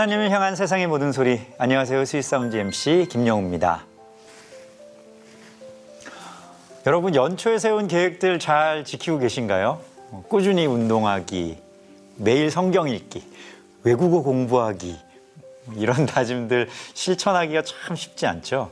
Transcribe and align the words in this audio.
하나님을 0.00 0.30
향한 0.30 0.56
세상의 0.56 0.86
모든 0.86 1.12
소리. 1.12 1.42
안녕하세요. 1.58 2.06
스윗사운드 2.06 2.56
MC 2.56 3.06
김영우입니다. 3.10 3.84
여러분 6.86 7.14
연초에 7.14 7.58
세운 7.58 7.86
계획들 7.86 8.38
잘 8.38 8.84
지키고 8.86 9.18
계신가요? 9.18 9.78
어, 10.10 10.24
꾸준히 10.26 10.64
운동하기, 10.64 11.58
매일 12.16 12.50
성경 12.50 12.88
읽기, 12.88 13.22
외국어 13.84 14.22
공부하기 14.22 14.98
이런 15.76 16.06
다짐들 16.06 16.70
실천하기가 16.94 17.60
참 17.60 17.94
쉽지 17.94 18.26
않죠. 18.26 18.70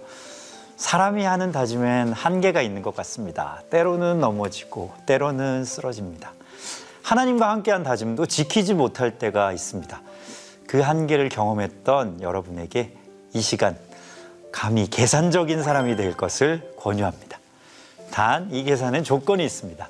사람이 0.79 1.24
하는 1.24 1.52
다짐엔 1.52 2.15
한계가 2.15 2.62
있는 2.62 2.80
것 2.80 2.96
같습니다. 2.96 3.60
때로는 3.68 4.18
넘어지고 4.18 4.95
때로는 5.04 5.66
쓰러집니다. 5.66 6.32
하나님과 7.02 7.51
함께한 7.51 7.82
다짐도 7.82 8.24
지키지 8.24 8.73
못할 8.73 9.18
때가 9.18 9.52
있습니다. 9.52 10.01
그 10.68 10.78
한계를 10.80 11.30
경험했던 11.30 12.22
여러분에게 12.22 12.95
이 13.32 13.40
시간 13.40 13.76
감히 14.52 14.88
계산적인 14.88 15.62
사람이 15.62 15.96
될 15.96 16.16
것을 16.16 16.72
권유합니다. 16.76 17.38
단 18.10 18.50
이 18.52 18.62
계산엔 18.64 19.02
조건이 19.02 19.45
있습니다. 19.45 19.88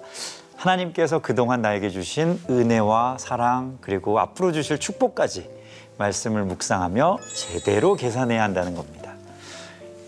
하나님께서 0.56 1.20
그동안 1.20 1.62
나에게 1.62 1.90
주신 1.90 2.40
은혜와 2.48 3.18
사랑 3.18 3.78
그리고 3.80 4.18
앞으로 4.18 4.52
주실 4.52 4.78
축복까지 4.78 5.48
말씀을 5.98 6.44
묵상하며 6.44 7.18
제대로 7.34 7.94
계산해야 7.94 8.42
한다는 8.42 8.74
겁니다. 8.74 9.14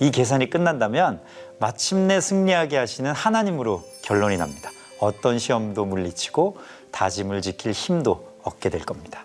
이 0.00 0.11
계산이 0.11 0.50
끝난다면 0.50 1.20
마침내 1.58 2.20
승리하게 2.20 2.77
하시는 2.78 3.12
하나님으로 3.12 3.83
결론이 4.02 4.36
납니다. 4.36 4.70
어떤 4.98 5.39
시험도 5.39 5.84
물리치고 5.84 6.58
다짐을 6.91 7.42
지킬 7.42 7.73
힘도 7.73 8.28
얻게 8.42 8.70
될 8.70 8.84
겁니다. 8.84 9.25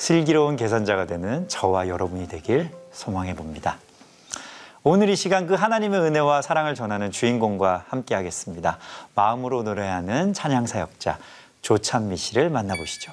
슬기로운 0.00 0.56
계산자가 0.56 1.04
되는 1.04 1.46
저와 1.46 1.88
여러분이 1.88 2.26
되길 2.26 2.70
소망해 2.90 3.34
봅니다. 3.34 3.76
오늘 4.82 5.10
이 5.10 5.14
시간 5.14 5.46
그 5.46 5.52
하나님의 5.52 6.00
은혜와 6.00 6.40
사랑을 6.40 6.74
전하는 6.74 7.10
주인공과 7.10 7.84
함께 7.86 8.14
하겠습니다. 8.14 8.78
마음으로 9.14 9.62
노래하는 9.62 10.32
찬양 10.32 10.66
사역자 10.66 11.18
조찬미 11.60 12.16
씨를 12.16 12.48
만나보시죠. 12.48 13.12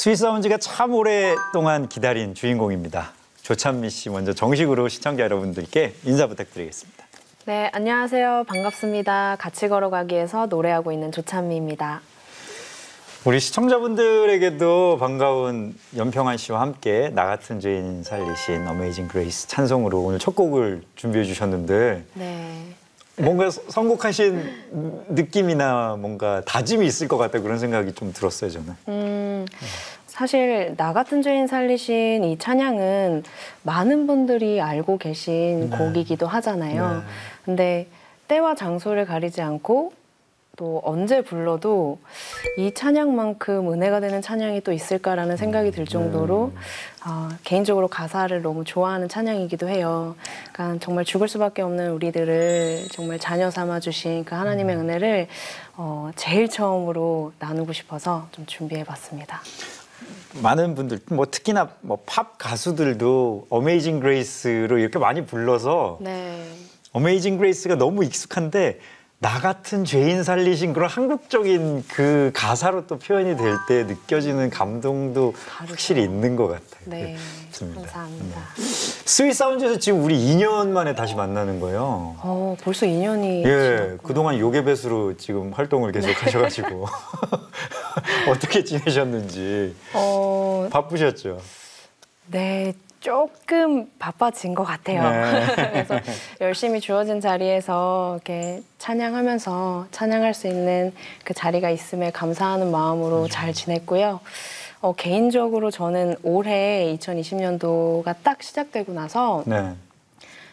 스위스 0.00 0.22
사운즈가 0.22 0.56
참 0.56 0.94
오랫동안 0.94 1.86
기다린 1.86 2.34
주인공입니다. 2.34 3.12
조찬미 3.42 3.90
씨 3.90 4.08
먼저 4.08 4.32
정식으로 4.32 4.88
시청자 4.88 5.24
여러분들께 5.24 5.92
인사 6.06 6.26
부탁드리겠습니다. 6.26 7.04
네, 7.44 7.68
안녕하세요. 7.74 8.44
반갑습니다. 8.48 9.36
같이 9.38 9.68
걸어가기에서 9.68 10.46
노래하고 10.46 10.92
있는 10.92 11.12
조찬미입니다. 11.12 12.00
우리 13.26 13.40
시청자분들에게도 13.40 14.96
반가운 14.98 15.74
연평한 15.94 16.38
씨와 16.38 16.62
함께 16.62 17.10
나 17.14 17.26
같은 17.26 17.60
죄인 17.60 18.02
살리신 18.02 18.66
Amazing 18.68 19.06
Grace 19.08 19.48
찬송으로 19.48 20.00
오늘 20.00 20.18
첫 20.18 20.34
곡을 20.34 20.80
준비해 20.96 21.26
주셨는데 21.26 22.04
네. 22.14 22.74
뭔가 23.16 23.50
서- 23.50 23.60
선곡하신 23.68 25.04
느낌이나 25.10 25.96
뭔가 25.98 26.40
다짐이 26.46 26.86
있을 26.86 27.06
것 27.06 27.18
같다 27.18 27.40
그런 27.42 27.58
생각이 27.58 27.92
좀 27.92 28.14
들었어요 28.14 28.50
저는. 28.50 28.74
음, 28.88 29.46
사실 30.10 30.74
나 30.76 30.92
같은 30.92 31.22
죄인 31.22 31.46
살리신 31.46 32.24
이 32.24 32.36
찬양은 32.36 33.22
많은 33.62 34.06
분들이 34.08 34.60
알고 34.60 34.98
계신 34.98 35.70
네. 35.70 35.78
곡이기도 35.78 36.26
하잖아요. 36.26 36.96
네. 36.96 37.02
근데 37.44 37.86
때와 38.26 38.56
장소를 38.56 39.06
가리지 39.06 39.40
않고 39.40 39.92
또 40.56 40.82
언제 40.84 41.22
불러도 41.22 42.00
이 42.58 42.74
찬양만큼 42.74 43.72
은혜가 43.72 44.00
되는 44.00 44.20
찬양이 44.20 44.60
또 44.60 44.72
있을까라는 44.72 45.36
생각이 45.36 45.70
들 45.70 45.86
정도로 45.86 46.52
아, 47.02 47.30
개인적으로 47.44 47.88
가사를 47.88 48.42
너무 48.42 48.64
좋아하는 48.64 49.08
찬양이기도 49.08 49.68
해요. 49.68 50.16
그러니까 50.52 50.84
정말 50.84 51.04
죽을 51.04 51.28
수밖에 51.28 51.62
없는 51.62 51.92
우리들을 51.92 52.88
정말 52.90 53.18
자녀 53.18 53.48
삼아 53.48 53.80
주신 53.80 54.24
그 54.24 54.34
하나님의 54.34 54.76
은혜를 54.76 55.28
어, 55.76 56.10
제일 56.16 56.48
처음으로 56.48 57.32
나누고 57.38 57.72
싶어서 57.72 58.26
좀 58.32 58.44
준비해 58.44 58.84
봤습니다. 58.84 59.40
많은 60.42 60.74
분들 60.74 61.00
뭐 61.10 61.26
특히나 61.30 61.70
뭐 61.80 61.98
팝 62.06 62.38
가수들도 62.38 63.46
Amazing 63.50 64.00
Grace로 64.00 64.78
이렇게 64.78 64.98
많이 64.98 65.24
불러서 65.26 65.98
네. 66.00 66.44
Amazing 66.92 67.38
Grace가 67.38 67.74
너무 67.76 68.04
익숙한데 68.04 68.78
나 69.22 69.38
같은 69.38 69.84
죄인 69.84 70.22
살리신 70.24 70.72
그런 70.72 70.88
한국적인 70.88 71.84
그 71.88 72.30
가사로 72.34 72.86
또 72.86 72.98
표현이 72.98 73.36
될 73.36 73.58
때 73.68 73.84
느껴지는 73.84 74.48
감동도 74.48 75.34
다르죠. 75.48 75.72
확실히 75.72 76.02
있는 76.04 76.36
것 76.36 76.46
같아요. 76.48 76.80
네. 76.86 77.16
좋습니다. 77.50 77.82
감사합니다. 77.82 78.40
Sweet 78.56 79.34
Sound에서 79.34 79.78
지금 79.78 80.02
우리 80.04 80.16
2년 80.16 80.68
만에 80.68 80.94
다시 80.94 81.14
만나는 81.16 81.60
거예요. 81.60 82.16
어, 82.22 82.56
벌써 82.62 82.86
2년이 82.86 83.44
예, 83.44 83.98
그동안 84.02 84.38
요괴 84.38 84.64
배수로 84.64 85.16
지금 85.18 85.52
활동을 85.52 85.92
계속 85.92 86.10
하셔가지고 86.24 86.86
어떻게 88.28 88.64
지내셨는지 88.64 89.74
어, 89.94 90.68
바쁘셨죠? 90.70 91.40
네, 92.28 92.74
조금 93.00 93.90
바빠진 93.98 94.54
것 94.54 94.64
같아요. 94.64 95.02
네. 95.02 95.46
그래서 95.56 96.00
열심히 96.40 96.80
주어진 96.80 97.20
자리에서 97.20 98.14
이렇게 98.16 98.62
찬양하면서 98.78 99.88
찬양할 99.90 100.34
수 100.34 100.46
있는 100.46 100.92
그 101.24 101.34
자리가 101.34 101.70
있음에 101.70 102.10
감사하는 102.10 102.70
마음으로 102.70 103.26
잘 103.28 103.52
지냈고요. 103.52 104.20
어, 104.82 104.92
개인적으로 104.94 105.70
저는 105.70 106.16
올해 106.22 106.96
2020년도가 106.98 108.16
딱 108.22 108.42
시작되고 108.42 108.92
나서 108.92 109.42
네. 109.46 109.74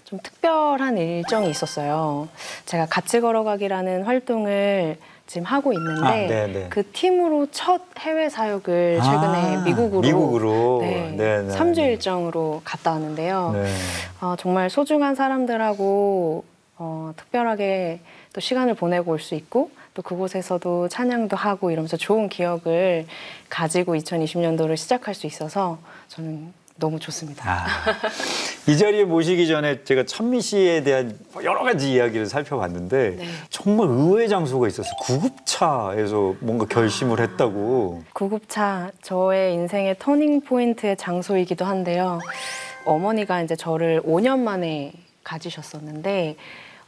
좀 0.03 0.19
특별한 0.19 0.97
일정이 0.97 1.49
있었어요. 1.49 2.29
제가 2.65 2.85
같이 2.85 3.19
걸어가기라는 3.19 4.03
활동을 4.03 4.97
지금 5.27 5.45
하고 5.45 5.73
있는데 5.73 6.01
아, 6.07 6.11
네, 6.11 6.47
네. 6.47 6.67
그 6.69 6.89
팀으로 6.91 7.47
첫 7.51 7.81
해외 7.99 8.29
사역을 8.29 8.99
최근에 9.03 9.55
아, 9.57 9.61
미국으로 9.65 10.01
미국으로. 10.01 10.79
네, 10.81 11.11
네, 11.15 11.41
네, 11.41 11.53
3주 11.57 11.75
네. 11.75 11.87
일정으로 11.91 12.61
갔다 12.63 12.91
왔는데요. 12.91 13.51
네. 13.53 13.67
어, 14.21 14.35
정말 14.39 14.69
소중한 14.69 15.15
사람들하고 15.15 16.45
어, 16.77 17.11
특별하게 17.17 17.99
또 18.33 18.39
시간을 18.39 18.75
보내고 18.75 19.11
올 19.11 19.19
수 19.19 19.35
있고 19.35 19.69
또 19.93 20.01
그곳에서도 20.01 20.87
찬양도 20.89 21.35
하고 21.35 21.71
이러면서 21.71 21.97
좋은 21.97 22.29
기억을 22.29 23.05
가지고 23.49 23.95
2020년도를 23.95 24.77
시작할 24.77 25.13
수 25.13 25.25
있어서 25.27 25.79
저는 26.07 26.53
너무 26.77 26.99
좋습니다. 26.99 27.43
아, 27.51 27.65
이 28.67 28.77
자리에 28.77 29.05
모시기 29.05 29.47
전에 29.47 29.83
제가 29.85 30.03
찬미 30.03 30.41
씨에 30.41 30.83
대한 30.83 31.17
여러 31.41 31.63
가지 31.63 31.93
이야기를 31.93 32.25
살펴봤는데 32.25 33.15
네. 33.17 33.25
정말 33.49 33.87
의외의 33.87 34.27
장소가 34.27 34.67
있었어요. 34.67 34.93
구급차에서 34.99 36.35
뭔가 36.41 36.65
결심을 36.65 37.21
했다고. 37.21 38.03
구급차 38.11 38.91
저의 39.01 39.53
인생의 39.53 39.95
turning 39.99 40.41
point의 40.41 40.97
장소이기도 40.97 41.63
한데요. 41.63 42.19
어머니가 42.85 43.41
이제 43.41 43.55
저를 43.55 44.01
5년 44.01 44.39
만에 44.39 44.91
가지셨었는데 45.23 46.35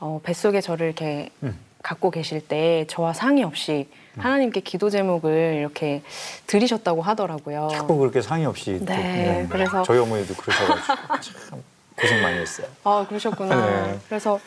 어, 0.01 0.19
뱃속에 0.21 0.59
저를 0.59 0.87
이렇게 0.87 1.29
음. 1.43 1.57
갖고 1.81 2.11
계실 2.11 2.41
때 2.41 2.85
저와 2.87 3.13
상의 3.13 3.43
없이 3.43 3.87
하나님께 4.17 4.59
기도 4.61 4.89
제목을 4.89 5.55
이렇게 5.59 6.01
드리셨다고 6.47 7.01
하더라고요. 7.01 7.69
자꾸 7.71 7.97
그렇게 7.97 8.21
상의 8.21 8.45
없이. 8.45 8.77
또, 8.79 8.85
네, 8.85 9.47
그래서- 9.49 9.83
저희 9.83 9.99
어머니도 9.99 10.33
그러셔가지고 10.33 11.39
참 11.49 11.63
고생 11.95 12.21
많이 12.21 12.37
했어요. 12.39 12.67
아 12.83 13.05
그러셨구나. 13.07 13.87
네. 13.87 13.99
그래서 14.09 14.39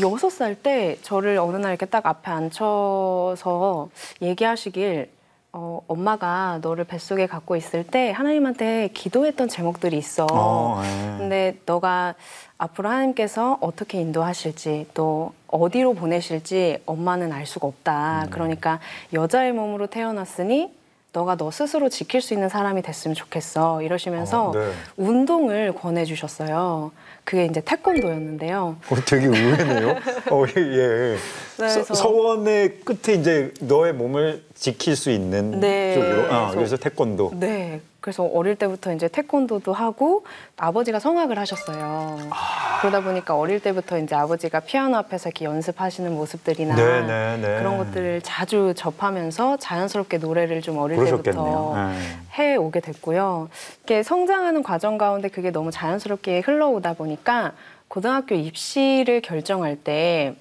여섯 0.00 0.30
살 0.30 0.54
때 0.56 0.98
저를 1.02 1.38
어느 1.38 1.56
날 1.56 1.70
이렇게 1.72 1.86
딱 1.86 2.04
앞에 2.06 2.30
앉혀서 2.30 3.88
얘기하시길 4.22 5.08
어, 5.54 5.82
엄마가 5.86 6.60
너를 6.62 6.84
뱃속에 6.84 7.26
갖고 7.26 7.56
있을 7.56 7.84
때 7.86 8.10
하나님한테 8.10 8.88
기도했던 8.94 9.48
제목들이 9.48 9.98
있어. 9.98 10.26
어, 10.32 10.80
네. 10.82 11.14
근데 11.18 11.58
너가 11.66 12.14
앞으로 12.56 12.88
하나님께서 12.88 13.58
어떻게 13.60 14.00
인도하실지 14.00 14.86
또 14.94 15.34
어디로 15.48 15.92
보내실지 15.92 16.78
엄마는 16.86 17.32
알 17.32 17.44
수가 17.44 17.66
없다. 17.66 18.28
그러니까 18.30 18.80
여자의 19.12 19.52
몸으로 19.52 19.88
태어났으니 19.88 20.72
너가 21.12 21.36
너 21.36 21.50
스스로 21.50 21.90
지킬 21.90 22.22
수 22.22 22.32
있는 22.32 22.48
사람이 22.48 22.80
됐으면 22.80 23.14
좋겠어. 23.14 23.82
이러시면서 23.82 24.48
어, 24.48 24.52
네. 24.52 24.72
운동을 24.96 25.74
권해주셨어요. 25.74 26.92
그게 27.24 27.44
이제 27.46 27.60
태권도였는데요. 27.60 28.76
어, 28.90 28.94
되게 29.06 29.26
의외네요. 29.26 29.90
어, 30.30 30.44
예, 30.56 30.60
예. 30.60 31.16
네, 31.58 31.68
서, 31.68 31.94
서원의 31.94 32.80
끝에 32.80 33.14
이제 33.16 33.54
너의 33.60 33.92
몸을 33.92 34.42
지킬 34.54 34.96
수 34.96 35.10
있는 35.10 35.60
네, 35.60 35.94
쪽으로. 35.94 36.22
아, 36.32 36.40
그래서- 36.50 36.54
그래서 36.56 36.76
태권도. 36.76 37.32
네. 37.34 37.80
그래서 38.00 38.24
어릴 38.24 38.56
때부터 38.56 38.92
이제 38.92 39.06
태권도도 39.06 39.72
하고 39.72 40.24
아버지가 40.56 40.98
성악을 40.98 41.38
하셨어요. 41.38 42.18
아. 42.30 42.71
그러다 42.82 43.00
보니까 43.00 43.36
어릴 43.36 43.60
때부터 43.60 43.96
이제 43.98 44.16
아버지가 44.16 44.58
피아노 44.60 44.96
앞에서 44.96 45.28
이렇게 45.28 45.44
연습하시는 45.44 46.12
모습들이나 46.12 46.74
네, 46.74 47.00
네, 47.02 47.36
네. 47.36 47.58
그런 47.58 47.78
것들을 47.78 48.22
자주 48.22 48.74
접하면서 48.76 49.58
자연스럽게 49.58 50.18
노래를 50.18 50.62
좀 50.62 50.78
어릴 50.78 50.96
그러셨겠네요. 50.96 51.44
때부터 51.44 51.76
네. 51.92 51.98
해 52.38 52.56
오게 52.56 52.80
됐고요. 52.80 53.48
이렇게 53.78 54.02
성장하는 54.02 54.64
과정 54.64 54.98
가운데 54.98 55.28
그게 55.28 55.52
너무 55.52 55.70
자연스럽게 55.70 56.40
흘러오다 56.40 56.94
보니까 56.94 57.52
고등학교 57.86 58.34
입시를 58.34 59.20
결정할 59.20 59.76
때 59.76 60.34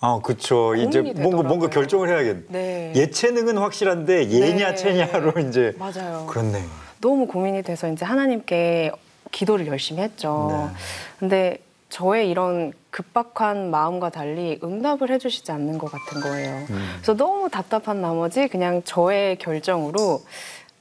아, 0.00 0.18
그쵸. 0.22 0.74
이제 0.74 1.00
뭔가, 1.00 1.42
뭔가. 1.42 1.68
결정을 1.70 2.08
해야겠네. 2.10 2.44
네. 2.48 2.92
예체능은 2.94 3.56
확실한데 3.56 4.28
예냐 4.30 4.68
네. 4.70 4.74
체냐로 4.74 5.32
이제 5.48 5.74
맞아요. 5.78 6.26
그렇네. 6.28 6.62
너무 7.00 7.26
고민이 7.26 7.62
돼서 7.62 7.88
이제 7.88 8.04
하나님께 8.04 8.92
기도를 9.30 9.66
열심히 9.66 10.02
했죠. 10.02 10.48
네. 10.50 10.76
근데 11.18 11.58
저의 11.90 12.30
이런 12.30 12.72
급박한 12.90 13.70
마음과 13.70 14.10
달리 14.10 14.58
응답을 14.62 15.10
해주시지 15.10 15.52
않는 15.52 15.76
것 15.78 15.90
같은 15.90 16.20
거예요. 16.22 16.56
음. 16.70 16.88
그래서 16.94 17.16
너무 17.16 17.50
답답한 17.50 18.00
나머지 18.00 18.48
그냥 18.48 18.82
저의 18.84 19.36
결정으로 19.36 20.22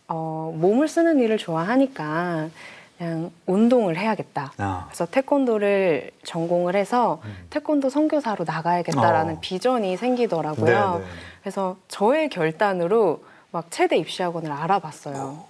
어, 0.07 0.53
몸을 0.55 0.87
쓰는 0.87 1.19
일을 1.19 1.37
좋아하니까 1.37 2.49
그냥 2.97 3.31
운동을 3.45 3.97
해야겠다. 3.97 4.53
아. 4.57 4.85
그래서 4.87 5.05
태권도를 5.05 6.11
전공을 6.23 6.75
해서 6.75 7.21
태권도 7.49 7.89
선교사로 7.89 8.45
나가야겠다라는 8.45 9.33
음. 9.33 9.37
어. 9.37 9.39
비전이 9.41 9.97
생기더라고요. 9.97 10.65
네, 10.65 10.99
네. 10.99 11.05
그래서 11.41 11.77
저의 11.87 12.29
결단으로 12.29 13.23
막 13.51 13.65
최대 13.71 13.97
입시 13.97 14.21
학원을 14.21 14.51
알아봤어요. 14.51 15.43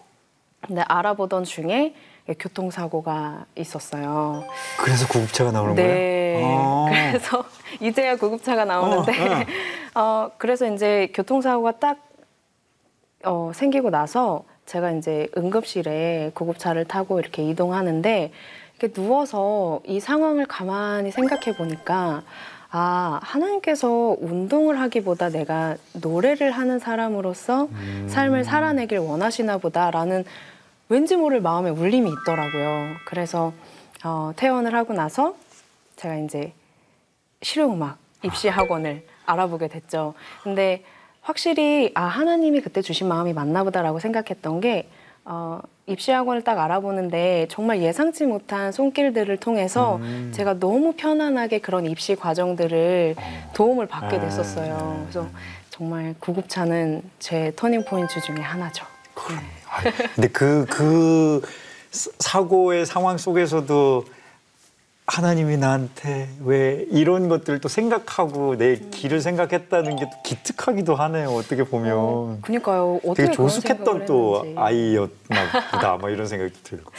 근데 0.62 0.82
알아보던 0.88 1.44
중에 1.44 1.96
교통사고가 2.38 3.46
있었어요. 3.56 4.44
그래서 4.78 5.08
구급차가 5.08 5.52
나오는 5.52 5.76
네. 5.76 6.34
거예요? 6.34 6.48
아. 6.48 7.12
그래서 7.12 7.46
이제야 7.82 8.16
구급차가 8.16 8.66
나오는데, 8.66 9.14
어, 9.96 10.32
그래서 10.38 10.68
이제 10.68 11.12
교통사고가 11.14 11.74
딱 11.74 11.98
어, 13.24 13.52
생기고 13.54 13.90
나서 13.90 14.44
제가 14.66 14.92
이제 14.92 15.28
응급실에 15.36 16.32
구급차를 16.36 16.86
타고 16.86 17.20
이렇게 17.20 17.44
이동하는데 17.44 18.32
이렇게 18.78 18.94
누워서 18.94 19.82
이 19.86 20.00
상황을 20.00 20.46
가만히 20.46 21.12
생각해 21.12 21.58
보니까 21.58 22.24
아, 22.72 23.20
하나님께서 23.24 24.16
운동을 24.20 24.80
하기보다 24.80 25.30
내가 25.30 25.76
노래를 25.94 26.52
하는 26.52 26.78
사람으로서 26.78 27.64
음. 27.72 28.08
삶을 28.08 28.44
살아내길 28.44 29.00
원하시나 29.00 29.58
보다라는 29.58 30.24
왠지 30.90 31.16
모를 31.16 31.40
마음의 31.40 31.72
울림이 31.74 32.10
있더라고요. 32.12 32.96
그래서 33.06 33.54
어, 34.04 34.32
퇴원을 34.36 34.74
하고 34.74 34.94
나서 34.94 35.36
제가 35.96 36.16
이제 36.16 36.52
실용음악 37.44 37.98
입시 38.24 38.48
학원을 38.48 39.06
알아보게 39.26 39.68
됐죠. 39.68 40.16
근데 40.44 40.84
확실히 41.22 41.92
아 41.94 42.04
하나님이 42.06 42.62
그때 42.62 42.82
주신 42.82 43.08
마음이 43.08 43.34
맞나 43.34 43.64
보다라고 43.64 44.00
생각했던 44.00 44.62
게 44.62 44.90
어, 45.26 45.60
입시 45.86 46.12
학원을 46.12 46.44
딱 46.44 46.58
알아보는데 46.58 47.48
정말 47.52 47.84
예상치 47.84 48.26
못한 48.26 48.72
손길들을 48.72 49.38
통해서 49.38 49.98
음. 49.98 50.32
제가 50.34 50.60
너무 50.60 50.94
편안하게 50.94 51.60
그런 51.60 51.86
입시 51.86 52.16
과정들을 52.16 53.16
도움을 53.54 53.86
받게 53.86 54.18
아, 54.18 54.20
됐었어요. 54.22 55.02
그래서 55.04 55.30
정말 55.70 56.16
구급차는 56.20 57.04
제 57.20 57.54
터닝 57.56 57.86
포인트 57.86 58.20
중에 58.22 58.38
하나죠. 58.38 58.86
네. 59.30 59.59
아, 59.70 59.82
근데 60.16 60.28
그, 60.30 60.66
그 60.70 61.42
사고의 61.92 62.86
상황 62.86 63.18
속에서도 63.18 64.06
하나님이 65.12 65.58
나한테 65.58 66.30
왜 66.44 66.86
이런 66.92 67.30
것들을 67.30 67.62
또 67.62 67.68
생각하고 67.68 68.58
내 68.58 68.76
길을 68.76 69.22
생각했다는 69.22 69.96
게또 69.96 70.12
기특하기도 70.24 70.94
하네요. 70.94 71.30
어떻게 71.30 71.64
보면. 71.64 72.42
그니까요. 72.42 73.00
어떻게 73.04 73.24
되게 73.24 73.32
조숙했던 73.32 74.06
또. 74.06 74.46
아이였나 74.56 75.10
보다. 75.72 75.98
막 75.98 76.12
이런 76.12 76.28
생각도 76.28 76.60
들고. 76.64 76.92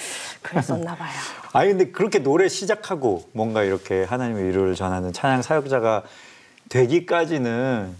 그랬었나 0.42 0.96
봐요. 0.96 1.12
아니 1.52 1.68
근데 1.68 1.90
그렇게 1.92 2.18
노래 2.18 2.48
시작하고 2.48 3.28
뭔가 3.32 3.62
이렇게 3.62 4.02
하나님의 4.02 4.48
위로를 4.48 4.74
전하는 4.74 5.12
찬양 5.12 5.42
사역자가 5.42 6.02
되기까지는 6.68 7.94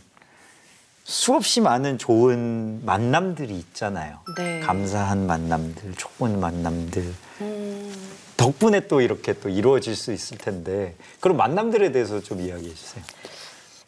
수없이 1.05 1.61
많은 1.61 1.99
좋은 1.99 2.85
만남들이 2.85 3.55
있잖아요. 3.59 4.19
네. 4.37 4.61
감사한 4.61 5.27
만남들, 5.27 5.95
좋은 5.97 6.39
만남들 6.39 7.13
음, 7.41 7.95
덕분에 8.37 8.87
또 8.87 9.01
이렇게 9.01 9.33
또 9.33 9.49
이루어질 9.49 9.97
수 9.97 10.13
있을 10.13 10.39
텐데 10.39 10.95
그런 11.21 11.37
만남들에 11.37 11.93
대해서 11.93 12.21
좀 12.21 12.41
이야기해 12.41 12.75
주세요. 12.75 13.03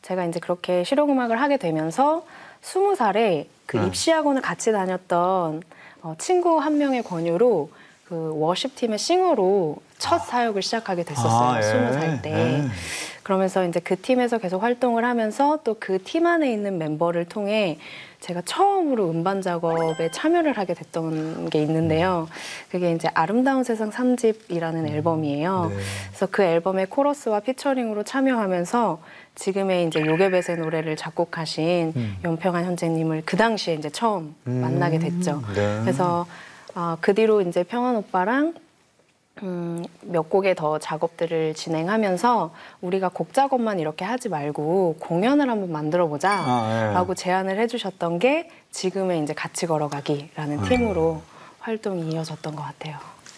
제가 0.03 0.25
이제 0.25 0.41
그렇게 0.41 0.83
실용음악을 0.85 1.41
하게 1.41 1.59
되면서 1.59 2.27
스무 2.61 2.97
살에 2.97 3.49
그 3.67 3.79
음. 3.79 3.87
입시학원을 3.87 4.43
같이 4.43 4.73
다녔던 4.73 5.63
어, 6.03 6.15
친구 6.19 6.59
한 6.59 6.79
명의 6.79 7.03
권유로 7.03 7.71
그 8.09 8.33
워십팀의 8.35 8.99
싱어로 8.99 9.77
첫 9.99 10.19
사역을 10.19 10.61
시작하게 10.63 11.05
됐었어요. 11.05 11.51
아, 11.51 11.59
예. 11.59 11.63
스무 11.63 11.93
살 11.93 12.21
때. 12.21 12.31
예. 12.33 12.69
그러면서 13.23 13.65
이제 13.67 13.81
그 13.81 14.01
팀에서 14.01 14.39
계속 14.39 14.63
활동을 14.63 15.05
하면서 15.05 15.59
또 15.65 15.75
그 15.75 15.99
팀 15.99 16.27
안에 16.27 16.53
있는 16.53 16.79
멤버를 16.79 17.25
통해 17.25 17.79
제가 18.21 18.43
처음으로 18.45 19.11
음반 19.11 19.43
작업에 19.43 20.11
참여를 20.13 20.53
하게 20.57 20.75
됐던 20.75 21.51
게 21.51 21.61
있는데요. 21.63 22.29
그게 22.71 22.93
이제 22.93 23.09
아름다운 23.15 23.65
세상 23.65 23.91
3집이라는 23.91 24.89
앨범이에요. 24.89 25.67
네. 25.71 25.77
그래서 26.09 26.27
그 26.31 26.43
앨범의 26.43 26.87
코러스와 26.87 27.41
피처링으로 27.41 28.05
참여하면서 28.05 29.01
지금의 29.35 29.87
이제 29.89 30.05
요괴벳의 30.07 30.59
노래를 30.59 30.97
작곡하신 30.97 31.93
음. 31.97 32.17
연평한 32.23 32.65
현재님을 32.65 33.23
그 33.27 33.37
당시에 33.37 33.75
이제 33.75 33.91
처음 33.91 34.35
음, 34.47 34.61
만나게 34.61 34.99
됐죠. 35.01 35.43
네. 35.55 35.81
그래서 35.83 36.27
어, 36.77 36.97
그 37.01 37.15
뒤로 37.15 37.41
이제 37.41 37.65
평안 37.65 37.97
오빠랑 37.97 38.55
음, 39.43 39.83
몇 40.03 40.29
곡의 40.29 40.55
더 40.55 40.79
작업들을 40.79 41.55
진행하면서 41.55 42.53
우리가 42.83 43.09
곡 43.09 43.33
작업만 43.33 43.79
이렇게 43.81 44.05
하지 44.05 44.29
말고 44.29 44.97
공연을 45.01 45.49
한번 45.49 45.73
만들어 45.73 46.07
보자 46.07 46.31
아, 46.31 46.89
예. 46.91 46.93
라고 46.95 47.15
제안을 47.15 47.59
해주셨던 47.59 48.19
게 48.19 48.51
지금의 48.71 49.23
이제 49.23 49.33
같이 49.33 49.67
걸어가기라는 49.67 50.59
음. 50.59 50.69
팀으로 50.69 51.23
활동이 51.61 52.11
이어졌던 52.13 52.55
것 52.55 52.63
같아요. 52.63 52.97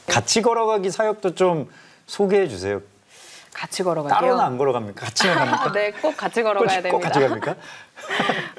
같이 0.08 0.42
걸어가기 0.42 0.90
사역도 0.90 1.34
좀 1.36 1.70
소개해 2.06 2.48
주세요. 2.48 2.80
같이 3.54 3.84
걸어가기요. 3.84 4.14
따로는 4.14 4.44
안 4.44 4.58
걸어갑니까? 4.58 5.06
같이만 5.06 5.36
갑니까? 5.46 5.72
네, 5.72 5.92
꼭 5.92 6.16
같이 6.16 6.42
걸어가야 6.42 6.82
꼭 6.82 6.82
됩니다. 6.82 7.08
같이 7.08 7.20
갑니까? 7.20 7.54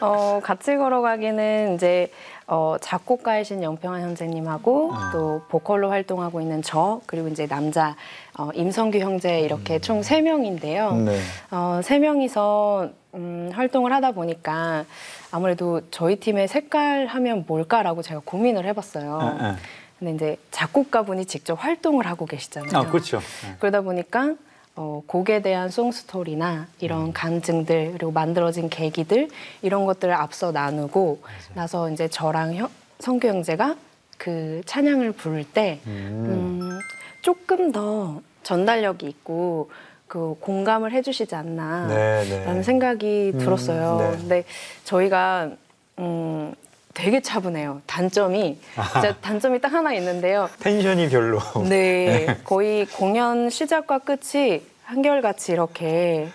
어, 0.01 0.39
같이 0.43 0.75
걸어가기는 0.75 1.75
이제 1.75 2.11
어, 2.47 2.75
작곡가이신 2.79 3.63
영평한 3.63 4.01
현재님하고 4.01 4.91
음. 4.91 4.95
또 5.11 5.41
보컬로 5.49 5.89
활동하고 5.89 6.41
있는 6.41 6.61
저 6.61 7.01
그리고 7.05 7.27
이제 7.27 7.47
남자 7.47 7.95
어, 8.37 8.49
임성규 8.53 8.99
형제 8.99 9.39
이렇게 9.39 9.79
총세 9.79 10.21
명인데요. 10.21 10.89
음. 10.89 11.05
네. 11.05 11.19
어, 11.51 11.81
세 11.83 11.99
명이서 11.99 12.89
음, 13.15 13.49
활동을 13.53 13.93
하다 13.93 14.11
보니까 14.11 14.85
아무래도 15.31 15.81
저희 15.89 16.17
팀의 16.17 16.47
색깔 16.47 17.07
하면 17.07 17.45
뭘까라고 17.47 18.01
제가 18.01 18.21
고민을 18.23 18.65
해봤어요. 18.65 19.37
예, 19.41 19.45
예. 19.45 19.55
근데 19.97 20.13
이제 20.13 20.37
작곡가분이 20.51 21.25
직접 21.25 21.55
활동을 21.55 22.05
하고 22.05 22.25
계시잖아요. 22.25 22.77
아 22.77 22.89
그렇죠. 22.91 23.17
예. 23.17 23.55
그러다 23.59 23.81
보니까 23.81 24.35
어, 24.75 25.01
곡에 25.07 25.41
대한 25.41 25.69
송스토리나 25.69 26.67
이런 26.79 27.13
감증들 27.13 27.93
그리고 27.93 28.11
만들어진 28.11 28.69
계기들 28.69 29.29
이런 29.61 29.85
것들을 29.85 30.13
앞서 30.13 30.51
나누고 30.51 31.21
나서 31.53 31.89
이제 31.89 32.07
저랑 32.09 32.55
형, 32.55 32.69
성규 32.99 33.27
형제가 33.27 33.77
그 34.17 34.61
찬양을 34.65 35.13
부를 35.13 35.45
때 35.45 35.79
음. 35.87 36.25
음, 36.27 36.79
조금 37.21 37.71
더 37.71 38.21
전달력이 38.43 39.05
있고 39.07 39.69
그 40.07 40.35
공감을 40.39 40.91
해주시지 40.91 41.33
않나 41.35 41.87
네, 41.87 42.23
네. 42.25 42.45
라는 42.45 42.61
생각이 42.61 43.31
음, 43.33 43.39
들었어요. 43.39 43.97
네. 43.97 44.17
근데 44.17 44.43
저희가 44.83 45.51
음, 45.99 46.53
되게 46.95 47.19
차분해요. 47.19 47.81
단점이 47.85 48.57
진짜 48.93 49.15
단점이 49.17 49.59
딱 49.59 49.73
하나 49.73 49.93
있는데요. 49.93 50.49
텐션이 50.59 51.09
별로. 51.09 51.39
네, 51.69 52.37
거의 52.43 52.85
공연 52.85 53.49
시작과 53.49 53.99
끝이 53.99 54.63
한결같이 54.85 55.51
이렇게 55.51 56.29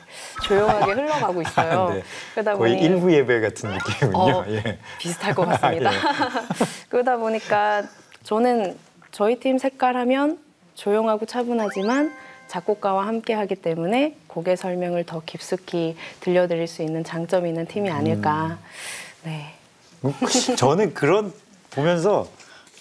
조용하게 0.44 0.92
흘러가고 0.92 1.40
있어요. 1.42 1.90
네. 1.94 2.02
그러다 2.34 2.56
거의 2.56 2.74
보니 2.74 2.84
일부 2.84 3.12
예배 3.12 3.40
같은 3.40 3.70
느낌이군요. 3.70 4.18
어, 4.18 4.44
예. 4.48 4.78
비슷할 4.98 5.34
것 5.34 5.46
같습니다. 5.46 5.90
예. 5.94 5.98
그러다 6.90 7.16
보니까 7.16 7.84
저는 8.22 8.76
저희 9.12 9.40
팀 9.40 9.56
색깔 9.56 9.96
하면 9.96 10.38
조용하고 10.74 11.24
차분하지만 11.24 12.14
작곡가와 12.48 13.06
함께 13.06 13.32
하기 13.32 13.54
때문에 13.54 14.16
곡의 14.26 14.56
설명을 14.58 15.04
더 15.06 15.22
깊숙이 15.24 15.96
들려드릴 16.20 16.66
수 16.66 16.82
있는 16.82 17.02
장점이 17.02 17.48
있는 17.48 17.66
팀이 17.66 17.88
아닐까. 17.90 18.58
네. 19.22 19.54
저는 20.56 20.94
그런 20.94 21.32
보면서 21.70 22.28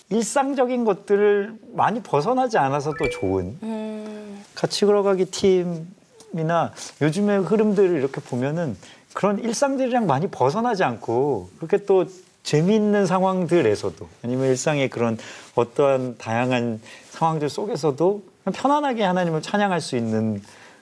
일상적인 0.09 0.85
것들을 0.85 1.53
많이 1.73 2.01
벗어나지 2.01 2.57
않아서 2.57 2.93
또 2.97 3.09
좋은. 3.09 3.57
음, 3.61 4.43
같이 4.55 4.85
걸어가기 4.85 5.25
팀이나 5.25 6.73
요즘의 7.01 7.41
흐름들을 7.41 7.97
이렇게 7.97 8.19
보면은 8.21 8.75
그런 9.13 9.39
일상들이랑 9.39 10.07
많이 10.07 10.27
벗어나지 10.27 10.83
않고 10.83 11.49
그렇게 11.57 11.85
또 11.85 12.05
재미있는 12.43 13.05
상황들에서도 13.05 14.07
아니면 14.23 14.47
일상의 14.47 14.89
그런 14.89 15.17
어떠한 15.55 16.17
다양한 16.17 16.81
상황들 17.11 17.49
속에서도 17.49 18.23
편안하게 18.53 19.03
하나님을 19.03 19.41
찬양할 19.41 19.81
수 19.81 19.97
있는 19.97 20.41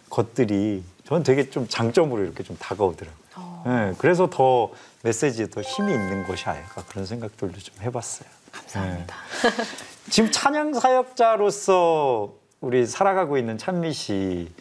것들이 0.09 0.83
저는 1.05 1.23
되게 1.23 1.49
좀 1.49 1.67
장점으로 1.67 2.23
이렇게 2.23 2.43
좀 2.43 2.55
다가오더라고요. 2.57 3.17
어, 3.35 3.63
네, 3.65 3.93
그래서 3.97 4.29
더 4.29 4.71
메시지에 5.07 5.47
더 5.47 5.61
힘이 5.61 5.93
있는 5.93 6.25
것이 6.25 6.45
아닐까 6.49 6.83
그런 6.89 7.05
생각들도 7.05 7.57
좀 7.59 7.75
해봤어요. 7.81 8.27
감사합니다. 8.51 9.15
네. 9.15 9.63
지금 10.09 10.31
찬양 10.31 10.73
사역자로서 10.73 12.33
우리 12.59 12.85
살아가고 12.85 13.37
있는 13.37 13.57
찬미 13.57 13.93
씨 13.93 14.51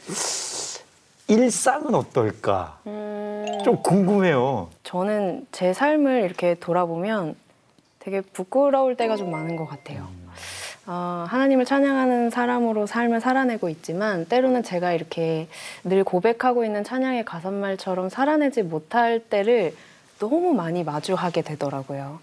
일상은 1.26 1.96
어떨까? 1.96 2.78
음, 2.86 3.60
좀 3.64 3.82
궁금해요. 3.82 4.70
저는 4.84 5.48
제 5.50 5.72
삶을 5.72 6.22
이렇게 6.22 6.54
돌아보면 6.54 7.34
되게 7.98 8.20
부끄러울 8.20 8.96
때가 8.96 9.16
좀 9.16 9.32
많은 9.32 9.56
것 9.56 9.66
같아요. 9.66 10.06
어, 10.86 11.26
하나님을 11.28 11.64
찬양하는 11.64 12.30
사람으로 12.30 12.86
삶을 12.86 13.20
살아내고 13.20 13.68
있지만 13.70 14.26
때로는 14.26 14.62
제가 14.62 14.92
이렇게 14.92 15.48
늘 15.82 16.04
고백하고 16.04 16.64
있는 16.64 16.84
찬양의 16.84 17.24
가사말처럼 17.24 18.08
살아내지 18.08 18.62
못할 18.62 19.18
때를 19.18 19.74
너무 20.18 20.54
많이 20.54 20.82
마주하게 20.84 21.42
되더라고요. 21.42 22.20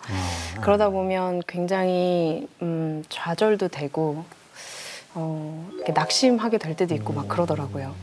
그러다 0.62 0.90
보면 0.90 1.44
굉장히 1.48 2.48
음, 2.62 3.04
좌절도 3.10 3.68
되고 3.68 4.24
어, 5.14 5.70
낙심하게 5.94 6.58
될 6.58 6.76
때도 6.76 6.96
있고 6.96 7.14
막 7.14 7.28
그러더라고요. 7.28 7.94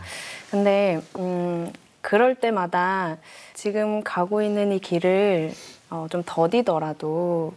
근데 0.50 1.00
음, 1.18 1.73
그럴 2.00 2.35
때마다 2.35 3.16
지금 3.54 4.02
가고 4.02 4.42
있는 4.42 4.73
이 4.73 4.78
길을 4.78 5.52
어, 5.90 6.06
좀 6.09 6.23
더디더라도 6.25 7.52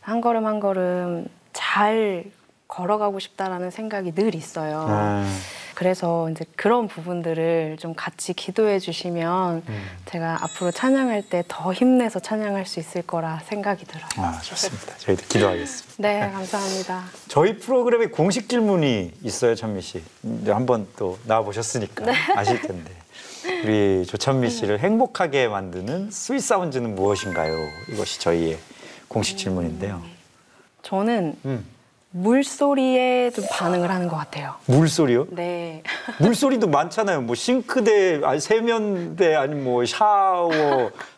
한 0.00 0.20
걸음 0.20 0.46
한 0.46 0.60
걸음 0.60 1.26
잘 1.52 2.24
걸어가고 2.68 3.18
싶다라는 3.18 3.70
생각이 3.70 4.12
늘 4.14 4.34
있어요. 4.34 4.86
아, 4.88 5.24
그래서 5.78 6.28
이제 6.28 6.44
그런 6.56 6.88
부분들을 6.88 7.76
좀 7.78 7.94
같이 7.94 8.32
기도해 8.32 8.80
주시면 8.80 9.62
음. 9.68 9.86
제가 10.06 10.38
앞으로 10.42 10.72
찬양할 10.72 11.22
때 11.22 11.44
더 11.46 11.72
힘내서 11.72 12.18
찬양할 12.18 12.66
수 12.66 12.80
있을 12.80 13.02
거라 13.02 13.38
생각이 13.44 13.84
들어요. 13.84 14.04
아, 14.16 14.40
좋습니다. 14.42 14.96
저희도 14.98 15.22
기도하겠습니다. 15.28 15.94
네, 15.98 16.18
감사합니다. 16.32 17.04
저희 17.28 17.58
프로그램에 17.58 18.06
공식 18.06 18.48
질문이 18.48 19.12
있어요, 19.22 19.54
찬미 19.54 19.80
씨. 19.82 20.02
이제 20.42 20.50
한번 20.50 20.88
또 20.96 21.16
나와 21.26 21.42
보셨으니까 21.44 22.06
아실 22.34 22.60
텐데. 22.60 22.90
우리 23.62 24.04
조찬미 24.04 24.50
씨를 24.50 24.80
행복하게 24.80 25.46
만드는 25.46 26.10
Sweet 26.10 26.40
Sound는 26.40 26.96
무엇인가요? 26.96 27.54
이것이 27.92 28.18
저희의 28.18 28.58
공식 29.06 29.38
질문인데요. 29.38 30.02
저는 30.82 31.36
음. 31.44 31.64
물소리에 32.10 33.30
좀 33.30 33.44
반응을 33.50 33.90
하는 33.90 34.08
것 34.08 34.16
같아요. 34.16 34.54
물소리요? 34.66 35.26
네. 35.30 35.82
물소리도 36.20 36.68
많잖아요. 36.68 37.20
뭐 37.22 37.34
싱크대, 37.34 38.20
아니 38.24 38.40
세면대, 38.40 39.34
아니 39.34 39.54
뭐 39.54 39.84
샤워 39.86 40.50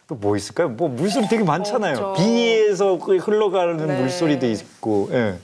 또 0.06 0.16
뭐 0.16 0.36
있을까요? 0.36 0.68
뭐 0.70 0.88
물소리 0.88 1.28
되게 1.28 1.44
많잖아요. 1.44 2.14
비에서 2.14 2.98
그 2.98 3.16
흘러가는 3.18 3.76
네. 3.86 4.00
물소리도 4.00 4.44
있고. 4.46 5.08
예. 5.12 5.34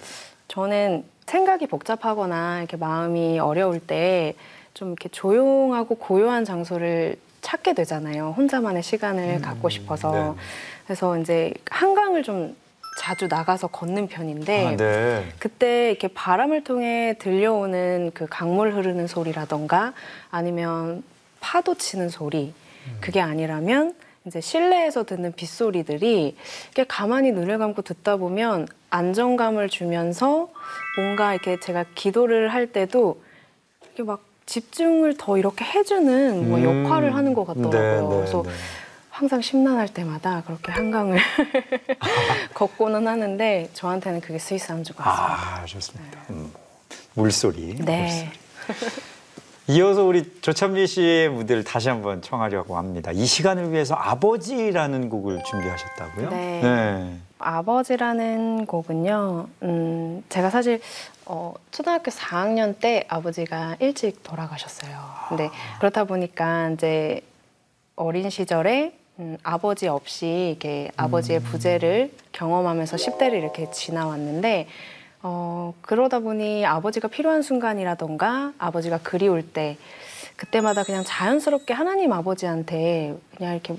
저는 0.49 1.05
생각이 1.27 1.69
복잡하거나 1.69 2.59
이렇게 2.59 2.77
마음이 2.77 3.39
어려울 3.39 3.79
때 3.81 4.35
좀 4.75 4.89
이렇게 4.89 5.09
조용하고 5.09 5.95
고요한 5.95 6.45
장소를 6.45 7.17
찾게 7.41 7.73
되잖아요. 7.73 8.35
혼자만의 8.37 8.83
시간을 8.83 9.41
갖고 9.41 9.71
싶어서. 9.71 10.11
네. 10.13 10.33
그래서 10.85 11.17
이제 11.19 11.55
한강을 11.71 12.23
좀 12.25 12.55
자주 12.97 13.29
나가서 13.29 13.69
걷는 13.69 14.09
편인데 14.09 14.67
아, 14.67 14.77
네. 14.77 15.27
그때 15.39 15.91
이렇게 15.91 16.09
바람을 16.09 16.65
통해 16.65 17.15
들려오는 17.19 18.11
그 18.15 18.27
강물 18.29 18.75
흐르는 18.75 19.07
소리라던가 19.07 19.93
아니면 20.31 21.05
파도 21.41 21.75
치는 21.75 22.09
소리 22.09 22.53
그게 23.01 23.21
아니라면 23.21 23.95
이제 24.27 24.41
실내에서 24.41 25.05
듣는 25.05 25.33
빗소리들이 25.33 26.37
이렇게 26.67 26.85
가만히 26.89 27.31
눈을 27.31 27.59
감고 27.59 27.83
듣다 27.83 28.17
보면 28.17 28.67
안정감을 28.91 29.69
주면서 29.69 30.51
뭔가 30.97 31.35
이렇게 31.35 31.61
제가 31.61 31.85
기도를 31.95 32.49
할 32.49 32.67
때도 32.67 33.21
이렇게 33.85 34.03
막 34.03 34.25
집중을 34.47 35.17
더 35.19 35.39
이렇게 35.39 35.65
해주는 35.65 36.49
뭐 36.49 36.59
음. 36.59 36.85
역할을 36.87 37.15
하는 37.15 37.35
것 37.35 37.47
같더라고요. 37.47 38.09
네, 38.09 38.09
네, 38.09 38.17
그래서 38.17 38.43
네. 38.43 38.51
항상 39.17 39.41
심란할 39.41 39.89
때마다 39.89 40.43
그렇게 40.43 40.71
한강을 40.73 41.19
걷고는 42.53 43.09
하는데 43.09 43.71
저한테는 43.73 44.21
그게 44.21 44.39
스위스 44.39 44.67
같습니다. 44.67 45.03
아, 45.03 45.65
좋습니다. 45.65 46.21
음. 46.29 46.53
물소리. 47.15 47.77
네. 47.77 48.31
이어서 49.69 50.05
우리 50.05 50.39
조찬미 50.43 50.87
씨의 50.87 51.31
무대를 51.31 51.65
다시 51.65 51.89
한번 51.89 52.21
청하려고 52.21 52.77
합니다. 52.77 53.11
이 53.11 53.25
시간을 53.25 53.73
위해서 53.73 53.95
아버지라는 53.95 55.09
곡을 55.09 55.43
준비하셨다고요? 55.45 56.29
네. 56.29 56.61
네. 56.63 57.17
아버지라는 57.39 58.67
곡은요, 58.67 59.49
음, 59.63 60.25
제가 60.29 60.51
사실 60.51 60.83
어, 61.25 61.55
초등학교 61.71 62.11
4학년 62.11 62.79
때 62.79 63.07
아버지가 63.09 63.77
일찍 63.81 64.23
돌아가셨어요. 64.23 64.95
근데 65.31 65.49
그렇다 65.79 66.05
보니까 66.05 66.69
이제 66.73 67.23
어린 67.97 68.29
시절에 68.29 68.93
음, 69.19 69.39
아버지 69.43 69.89
없이 69.89 70.49
이렇게 70.51 70.91
아버지의 70.97 71.41
부재를 71.41 72.13
경험하면서 72.33 72.97
10대를 72.97 73.35
이렇게 73.35 73.71
지나왔는데 73.71 74.69
어, 75.23 75.73
그러다 75.81 76.21
보니 76.21 76.67
아버지가 76.67 77.09
필요한 77.09 77.43
순간이라던가 77.43 78.53
아버지가 78.59 78.99
그리울 79.03 79.43
때 79.43 79.79
그때마다 80.37 80.85
그냥 80.85 81.03
자연스럽게 81.05 81.73
하나님 81.73 82.13
아버지한테 82.13 83.17
그냥 83.37 83.55
이렇게 83.55 83.77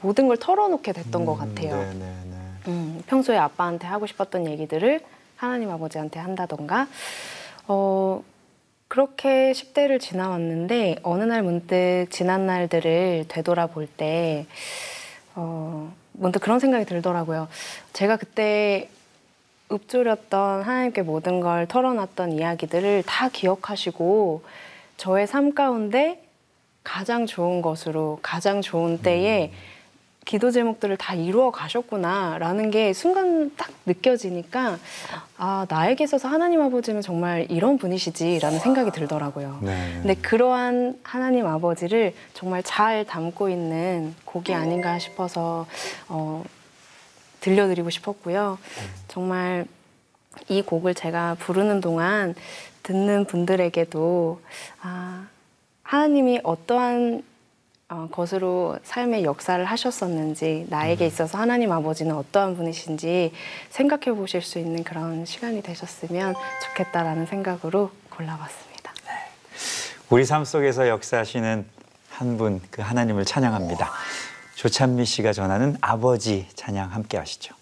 모든 0.00 0.28
걸 0.28 0.36
털어놓게 0.36 0.92
됐던 0.92 1.24
것 1.24 1.34
같아요. 1.36 1.76
네, 1.76 1.94
네, 1.94 2.16
네. 2.30 2.36
음, 2.68 3.02
평소에 3.06 3.36
아빠한테 3.36 3.86
하고 3.86 4.06
싶었던 4.06 4.46
얘기들을 4.46 5.00
하나님 5.36 5.70
아버지한테 5.70 6.20
한다던가 6.20 6.86
어, 7.66 8.22
그렇게 8.88 9.52
10대를 9.52 10.00
지나왔는데 10.00 11.00
어느 11.02 11.22
날 11.22 11.42
문득 11.42 12.06
지난 12.10 12.46
날들을 12.46 13.26
되돌아볼 13.28 13.86
때 13.86 14.46
어, 15.34 15.94
문득 16.12 16.40
그런 16.40 16.58
생각이 16.58 16.86
들더라고요. 16.86 17.48
제가 17.92 18.16
그때 18.16 18.88
읊조렸던 19.70 20.62
하나님께 20.62 21.02
모든 21.02 21.40
걸 21.40 21.66
털어놨던 21.66 22.32
이야기들을 22.32 23.02
다 23.06 23.28
기억하시고 23.28 24.42
저의 24.96 25.26
삶 25.26 25.54
가운데 25.54 26.24
가장 26.82 27.26
좋은 27.26 27.60
것으로 27.60 28.18
가장 28.22 28.62
좋은 28.62 28.98
때에 29.02 29.52
기도 30.28 30.50
제목들을 30.50 30.98
다 30.98 31.14
이루어 31.14 31.50
가셨구나라는 31.50 32.70
게 32.70 32.92
순간 32.92 33.50
딱 33.56 33.70
느껴지니까 33.86 34.78
아 35.38 35.66
나에게 35.70 36.04
있어서 36.04 36.28
하나님 36.28 36.60
아버지는 36.60 37.00
정말 37.00 37.46
이런 37.48 37.78
분이시지라는 37.78 38.58
생각이 38.58 38.90
들더라고요. 38.90 39.60
네. 39.62 39.92
근데 39.94 40.14
그러한 40.16 40.98
하나님 41.02 41.46
아버지를 41.46 42.12
정말 42.34 42.62
잘 42.62 43.06
담고 43.06 43.48
있는 43.48 44.14
곡이 44.26 44.52
아닌가 44.52 44.98
싶어서 44.98 45.66
어, 46.08 46.44
들려드리고 47.40 47.88
싶었고요. 47.88 48.58
정말 49.08 49.64
이 50.48 50.60
곡을 50.60 50.92
제가 50.92 51.36
부르는 51.38 51.80
동안 51.80 52.34
듣는 52.82 53.24
분들에게도 53.24 54.42
아, 54.82 55.26
하나님이 55.84 56.40
어떠한 56.42 57.22
어, 57.90 58.06
것으로 58.10 58.78
삶의 58.84 59.24
역사를 59.24 59.64
하셨었는지 59.64 60.66
나에게 60.68 61.06
있어서 61.06 61.38
하나님 61.38 61.72
아버지는 61.72 62.14
어떠한 62.16 62.54
분이신지 62.56 63.32
생각해 63.70 64.14
보실 64.14 64.42
수 64.42 64.58
있는 64.58 64.84
그런 64.84 65.24
시간이 65.24 65.62
되셨으면 65.62 66.34
좋겠다라는 66.68 67.24
생각으로 67.26 67.90
골라봤습니다. 68.10 68.92
우리 70.10 70.24
삶 70.26 70.44
속에서 70.44 70.88
역사하시는 70.88 71.66
한 72.10 72.36
분 72.36 72.60
그 72.70 72.82
하나님을 72.82 73.24
찬양합니다. 73.24 73.88
조찬미 74.56 75.04
씨가 75.04 75.32
전하는 75.32 75.76
아버지 75.80 76.46
찬양 76.56 76.92
함께 76.92 77.16
하시죠. 77.16 77.54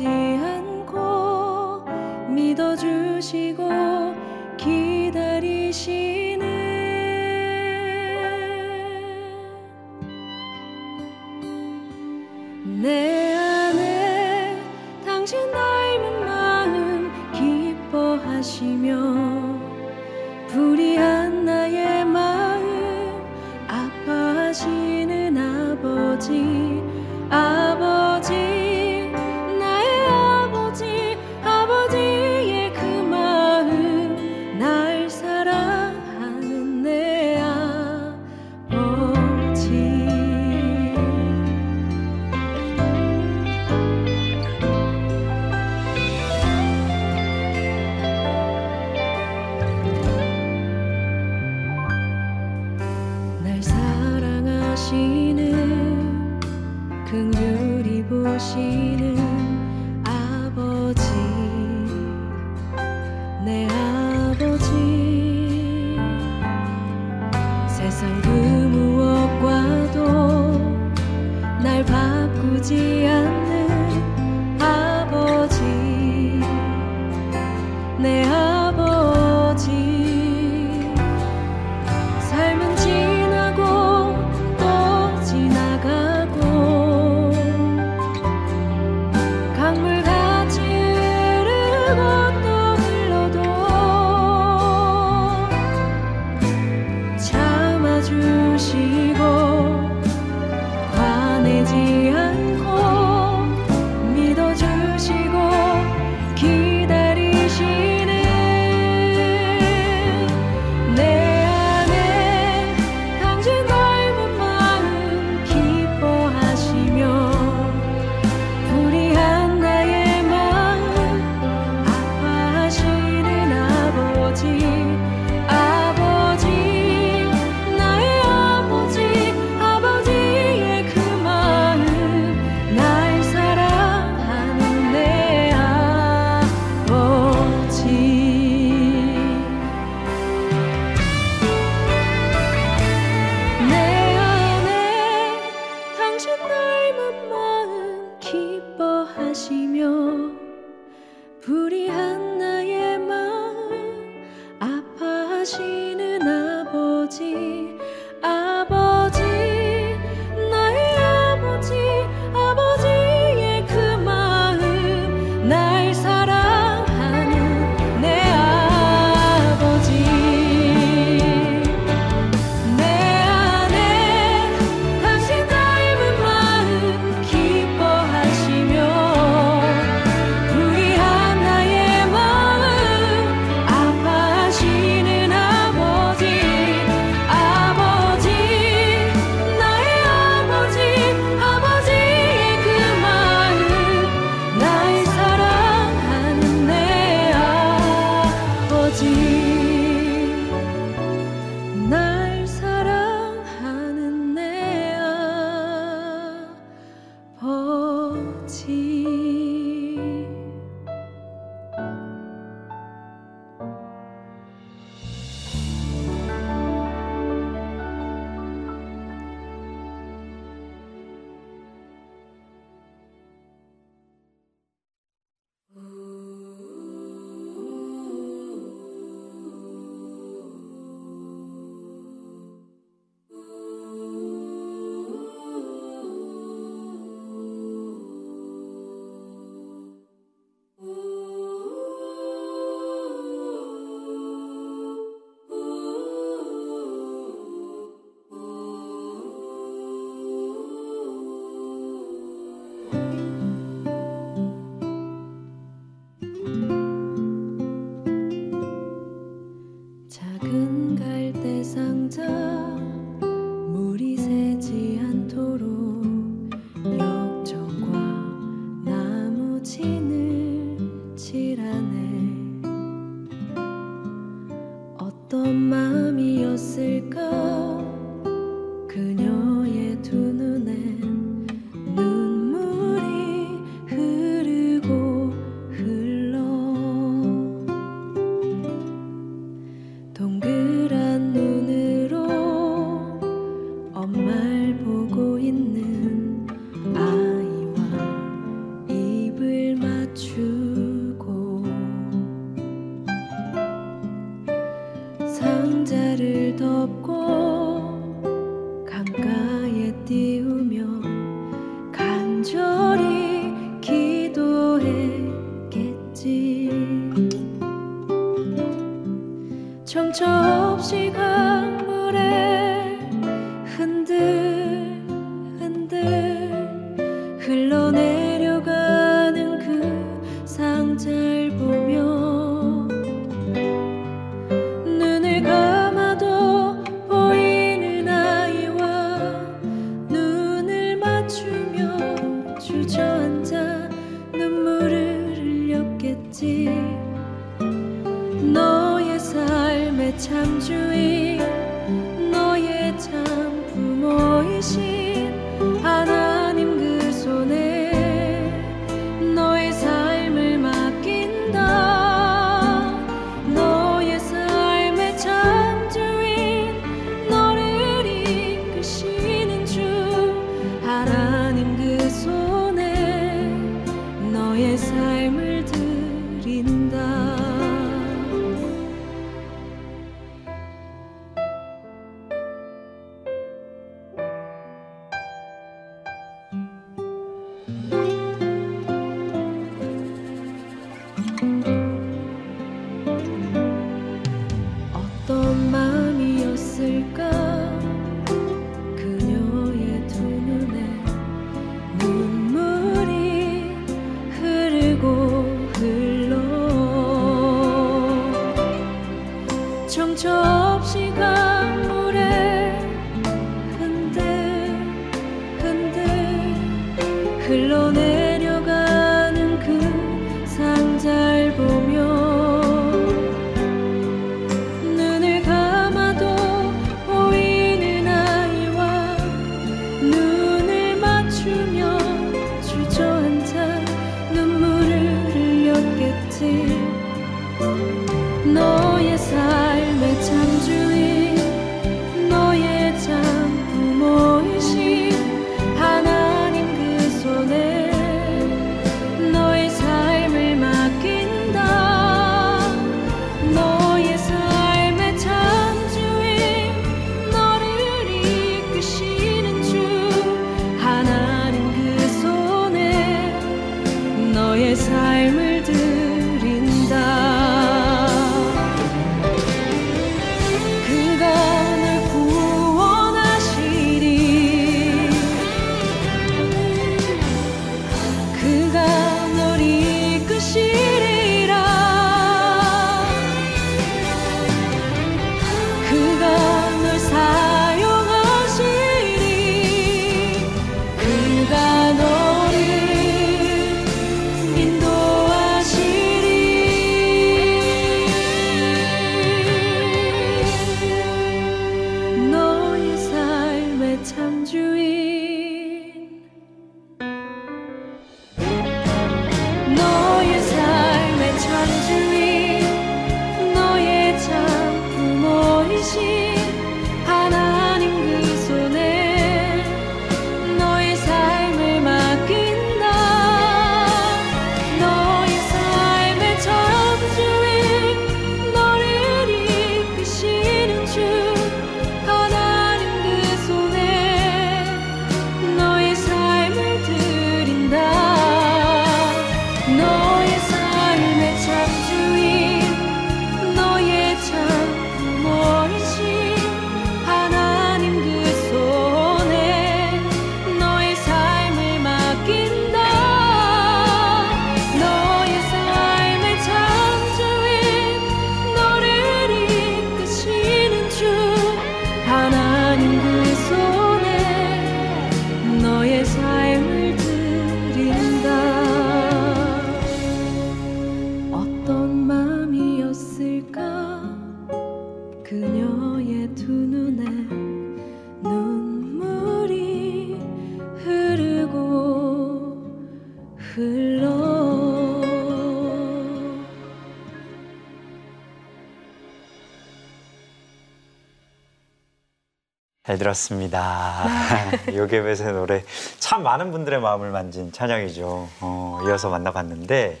들었습니다. 593.08 594.04
요괴벳의 594.74 595.32
노래 595.32 595.62
참 595.98 596.22
많은 596.22 596.50
분들의 596.50 596.80
마음을 596.80 597.10
만진 597.10 597.52
찬양이죠. 597.52 598.28
어, 598.40 598.80
이어서 598.86 599.08
만나봤는데 599.08 600.00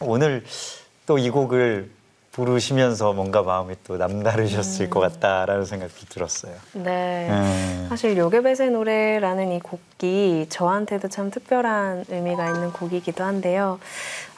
오늘 0.00 0.44
또 1.06 1.18
이 1.18 1.28
곡을 1.30 1.90
부르시면서 2.32 3.12
뭔가 3.12 3.42
마음이 3.42 3.74
또 3.84 3.96
남다르셨을 3.96 4.88
것 4.88 5.00
같다라는 5.00 5.64
생각도 5.64 6.06
들었어요. 6.08 6.52
네. 6.74 7.28
음. 7.28 7.86
사실 7.88 8.16
요괴벳의 8.16 8.70
노래라는 8.70 9.50
이 9.52 9.58
곡이 9.58 10.46
저한테도 10.48 11.08
참 11.08 11.32
특별한 11.32 12.04
의미가 12.08 12.46
있는 12.46 12.72
곡이기도 12.72 13.24
한데요. 13.24 13.80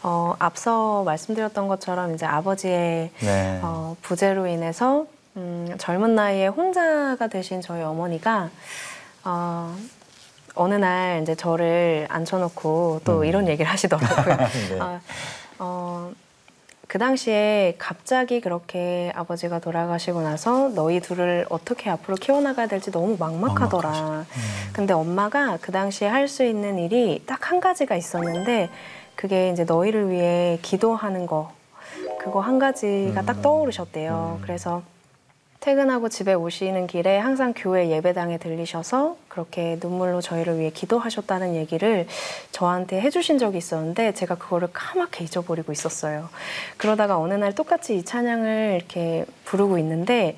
어, 0.03 0.35
앞서 0.39 1.03
말씀드렸던 1.05 1.69
것처럼 1.69 2.15
이제 2.15 2.25
아버지의 2.25 3.11
네. 3.21 3.61
어, 3.63 3.95
부재로 4.01 4.47
인해서 4.47 5.07
음, 5.37 5.75
젊은 5.79 6.15
나이에 6.15 6.47
혼자가 6.49 7.27
되신 7.29 7.61
저희 7.61 7.83
어머니가 7.83 8.51
어, 9.25 9.75
어느 10.55 10.75
날 10.75 11.23
이제 11.23 11.35
저를 11.35 12.07
앉혀놓고 12.11 13.01
또 13.05 13.21
음. 13.21 13.25
이런 13.25 13.49
얘기를 13.49 13.71
하시더라고요. 13.71 14.37
네. 14.71 14.81
어, 14.81 15.01
어, 15.59 16.11
그 16.87 16.99
당시에 16.99 17.77
갑자기 17.79 18.43
그렇게 18.43 19.11
아버지가 19.15 19.61
돌아가시고 19.61 20.21
나서 20.21 20.69
너희 20.75 21.01
둘을 21.01 21.47
어떻게 21.49 21.89
앞으로 21.89 22.17
키워나가야 22.17 22.67
될지 22.67 22.91
너무 22.91 23.17
막막하더라. 23.19 23.89
막막하죠. 23.89 24.27
음. 24.37 24.71
근데 24.75 24.93
엄마가 24.93 25.57
그 25.63 25.73
당시에 25.73 26.09
할 26.09 26.29
수 26.29 26.45
있는 26.45 26.79
일이 26.79 27.23
딱 27.27 27.51
한 27.51 27.61
가지가 27.61 27.97
있었는데 27.97 28.69
그게 29.17 29.49
이제 29.51 29.65
너희를 29.65 30.11
위해 30.11 30.59
기도하는 30.61 31.27
거. 31.27 31.53
그거 32.21 32.41
한 32.41 32.59
가지가 32.59 33.23
딱 33.23 33.39
음. 33.39 33.43
떠오르셨대요. 33.43 34.37
음. 34.39 34.43
그래서 34.43 34.83
퇴근하고 35.63 36.09
집에 36.09 36.35
오시는 36.35 36.89
길에 36.89 37.19
항상 37.19 37.55
교회 37.55 37.89
예배당에 37.89 38.39
들리셔서 38.39 39.17
그렇게 39.29 39.79
눈물로 39.81 40.21
저희를 40.21 40.59
위해 40.59 40.71
기도하셨다는 40.71 41.55
얘기를 41.55 42.09
저한테 42.51 43.01
해주신 43.01 43.39
적이 43.39 43.59
있었는데 43.59 44.13
제가 44.13 44.35
그거를 44.35 44.71
까맣게 44.73 45.23
잊어버리고 45.23 45.71
있었어요. 45.71 46.29
그러다가 46.79 47.17
어느 47.17 47.35
날 47.35 47.55
똑같이 47.55 47.97
이 47.97 48.05
찬양을 48.05 48.75
이렇게 48.77 49.25
부르고 49.45 49.79
있는데 49.79 50.37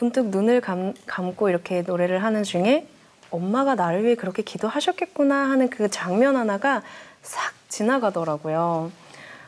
문득 0.00 0.30
눈을 0.30 0.60
감, 0.60 0.94
감고 1.06 1.48
이렇게 1.48 1.82
노래를 1.82 2.24
하는 2.24 2.42
중에 2.42 2.88
엄마가 3.30 3.76
나를 3.76 4.02
위해 4.02 4.16
그렇게 4.16 4.42
기도하셨겠구나 4.42 5.48
하는 5.48 5.70
그 5.70 5.88
장면 5.88 6.36
하나가 6.36 6.82
싹 7.22 7.52
지나가더라고요. 7.68 8.90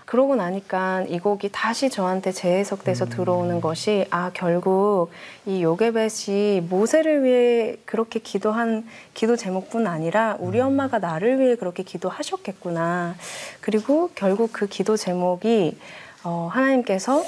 그러고 0.08 0.36
나니까 0.36 1.04
이 1.08 1.18
곡이 1.18 1.50
다시 1.52 1.90
저한테 1.90 2.32
재해석돼서 2.32 3.10
들어오는 3.10 3.60
것이 3.60 4.06
아 4.08 4.30
결국 4.32 5.10
이 5.44 5.62
요게벳이 5.62 6.62
모세를 6.62 7.24
위해 7.24 7.76
그렇게 7.84 8.18
기도한 8.18 8.88
기도 9.12 9.36
제목뿐 9.36 9.86
아니라 9.86 10.38
우리 10.40 10.60
엄마가 10.60 10.98
나를 10.98 11.40
위해 11.40 11.56
그렇게 11.56 11.82
기도하셨겠구나 11.82 13.16
그리고 13.60 14.08
결국 14.14 14.50
그 14.54 14.66
기도 14.66 14.96
제목이 14.96 15.78
어, 16.24 16.48
하나님께서 16.50 17.22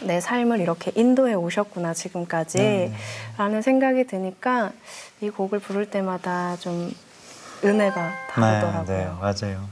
내 0.00 0.18
삶을 0.18 0.58
이렇게 0.58 0.90
인도해 0.96 1.34
오셨구나 1.34 1.94
지금까지 1.94 2.58
네. 2.58 2.92
라는 3.38 3.62
생각이 3.62 4.08
드니까 4.08 4.72
이 5.20 5.30
곡을 5.30 5.60
부를 5.60 5.88
때마다 5.88 6.56
좀 6.56 6.92
은혜가 7.64 8.10
다르더라고요. 8.28 8.84
네, 8.86 9.04
네, 9.04 9.10
맞아요. 9.20 9.68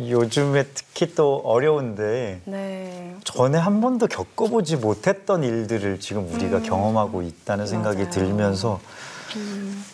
음, 0.00 0.08
요즘에 0.10 0.64
특히 0.74 1.14
또 1.14 1.42
어려운데 1.44 2.40
네. 2.44 3.14
전에 3.24 3.58
한 3.58 3.80
번도 3.80 4.06
겪어보지 4.06 4.76
못했던 4.76 5.44
일들을 5.44 6.00
지금 6.00 6.32
우리가 6.32 6.58
음. 6.58 6.62
경험하고 6.62 7.22
있다는 7.22 7.66
생각이 7.66 7.98
맞아요. 7.98 8.10
들면서 8.10 8.80
음, 9.36 9.84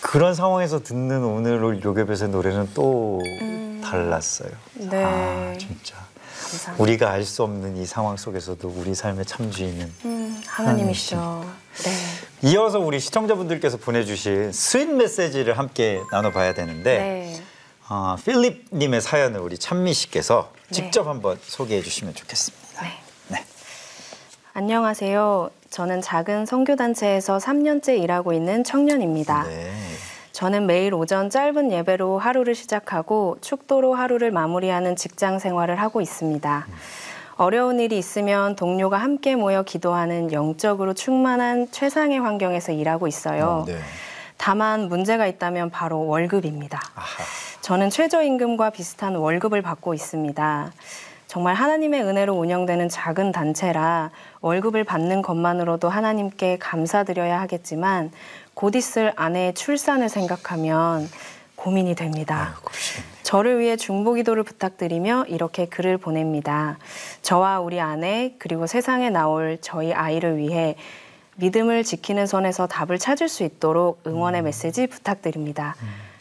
그런 0.00 0.34
상황에서 0.34 0.82
듣는 0.82 1.22
오늘 1.24 1.82
요괴벳의 1.84 2.30
노래는 2.30 2.70
또 2.74 3.20
음. 3.42 3.80
달랐어요. 3.84 4.50
네. 4.74 5.04
아, 5.04 5.54
진짜. 5.58 5.96
감사합니다. 6.50 6.82
우리가 6.82 7.10
알 7.12 7.24
수 7.24 7.42
없는 7.44 7.76
이 7.76 7.86
상황 7.86 8.16
속에서도 8.16 8.66
우리 8.76 8.94
삶의 8.94 9.24
참주인은 9.26 9.92
음, 10.06 10.42
하나님이시죠. 10.46 11.44
네. 11.84 12.50
이어서 12.50 12.80
우리 12.80 12.98
시청자분들께서 12.98 13.76
보내주신 13.76 14.50
Sweet 14.50 14.88
메시지를 14.88 15.58
함께 15.58 16.00
나눠봐야 16.10 16.54
되는데 16.54 16.98
네. 16.98 17.42
어, 17.92 18.14
필립님의 18.24 19.00
사연을 19.00 19.40
우리 19.40 19.58
찬미 19.58 19.92
씨께서 19.92 20.52
네. 20.68 20.74
직접 20.74 21.08
한번 21.08 21.36
소개해 21.42 21.82
주시면 21.82 22.14
좋겠습니다. 22.14 22.82
네. 22.82 22.88
네. 23.26 23.44
안녕하세요. 24.52 25.50
저는 25.70 26.00
작은 26.00 26.46
선교단체에서 26.46 27.38
3년째 27.38 28.00
일하고 28.00 28.32
있는 28.32 28.62
청년입니다. 28.62 29.42
네. 29.42 29.72
저는 30.30 30.66
매일 30.66 30.94
오전 30.94 31.30
짧은 31.30 31.72
예배로 31.72 32.20
하루를 32.20 32.54
시작하고 32.54 33.38
축도로 33.40 33.94
하루를 33.94 34.30
마무리하는 34.30 34.94
직장 34.94 35.40
생활을 35.40 35.80
하고 35.80 36.00
있습니다. 36.00 36.68
어려운 37.38 37.80
일이 37.80 37.98
있으면 37.98 38.54
동료가 38.54 38.98
함께 38.98 39.34
모여 39.34 39.64
기도하는 39.64 40.30
영적으로 40.30 40.94
충만한 40.94 41.68
최상의 41.72 42.20
환경에서 42.20 42.70
일하고 42.70 43.08
있어요. 43.08 43.46
어, 43.46 43.64
네. 43.66 43.80
다만 44.36 44.88
문제가 44.88 45.26
있다면 45.26 45.70
바로 45.70 46.06
월급입니다. 46.06 46.80
아하. 46.94 47.49
저는 47.60 47.90
최저임금과 47.90 48.70
비슷한 48.70 49.16
월급을 49.16 49.60
받고 49.60 49.92
있습니다. 49.92 50.72
정말 51.26 51.54
하나님의 51.54 52.02
은혜로 52.02 52.34
운영되는 52.34 52.88
작은 52.88 53.32
단체라 53.32 54.10
월급을 54.40 54.84
받는 54.84 55.22
것만으로도 55.22 55.88
하나님께 55.88 56.58
감사드려야 56.58 57.40
하겠지만 57.42 58.10
곧 58.54 58.74
있을 58.74 59.12
아내의 59.14 59.54
출산을 59.54 60.08
생각하면 60.08 61.08
고민이 61.54 61.94
됩니다. 61.94 62.54
아이고, 62.56 62.72
씨. 62.72 63.00
저를 63.22 63.60
위해 63.60 63.76
중보 63.76 64.14
기도를 64.14 64.42
부탁드리며 64.42 65.26
이렇게 65.28 65.66
글을 65.66 65.98
보냅니다. 65.98 66.78
저와 67.22 67.60
우리 67.60 67.78
아내 67.78 68.34
그리고 68.38 68.66
세상에 68.66 69.10
나올 69.10 69.58
저희 69.60 69.92
아이를 69.92 70.38
위해 70.38 70.74
믿음을 71.36 71.84
지키는 71.84 72.26
선에서 72.26 72.66
답을 72.66 72.98
찾을 72.98 73.28
수 73.28 73.44
있도록 73.44 74.00
응원의 74.06 74.42
메시지 74.42 74.86
부탁드립니다. 74.86 75.76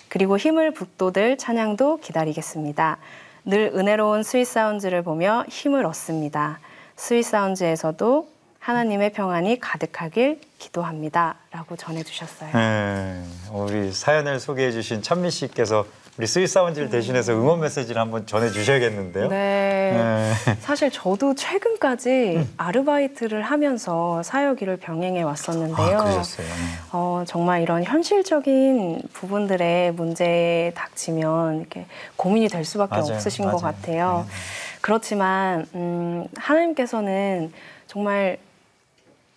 그리고 0.10 0.38
힘을 0.38 0.74
북돋을 0.74 1.38
찬양도 1.38 2.00
기다리겠습니다. 2.02 2.98
늘 3.46 3.72
은혜로운 3.74 4.24
스윗 4.24 4.46
사운즈를 4.46 5.04
보며 5.04 5.46
힘을 5.48 5.86
얻습니다. 5.86 6.60
스윗 6.96 7.24
사운즈에서도 7.24 8.28
하나님의 8.60 9.14
평안이 9.14 9.60
가득하길 9.60 10.42
기도합니다. 10.58 11.36
라고 11.52 11.76
전해주셨어요. 11.76 12.52
네. 12.54 13.24
우리 13.54 13.92
사연을 13.92 14.40
소개해 14.40 14.72
주신 14.72 15.02
찬미 15.02 15.32
씨께서 15.32 15.86
우리 16.20 16.28
스윗 16.28 16.48
사운지를 16.48 16.90
대신해서 16.90 17.32
응원 17.32 17.62
메시지를 17.62 18.02
한번 18.02 18.26
전해 18.26 18.50
주셔야겠는데요. 18.50 19.30
네. 19.30 19.94
네. 19.96 20.56
사실 20.60 20.92
저도 20.92 21.34
최근까지 21.34 22.46
아르바이트를 22.58 23.42
하면서 23.42 24.22
사역 24.22 24.62
일을 24.62 24.76
병행해 24.76 25.22
왔었는데요. 25.22 25.98
아, 25.98 26.04
그러셨어요. 26.04 26.46
어, 26.92 27.24
정말 27.26 27.62
이런 27.62 27.86
현실적인 27.86 29.02
부분들의 29.14 29.94
문제에 29.94 30.74
닥치면 30.76 31.62
이렇게 31.62 31.86
고민이 32.18 32.50
될 32.50 32.66
수밖에 32.66 32.98
맞아요, 32.98 33.14
없으신 33.14 33.46
맞아요. 33.46 33.56
것 33.56 33.64
같아요. 33.64 34.26
네. 34.28 34.34
그렇지만 34.82 35.68
음, 35.74 36.26
하나님께서는 36.36 37.54
정말 37.88 38.40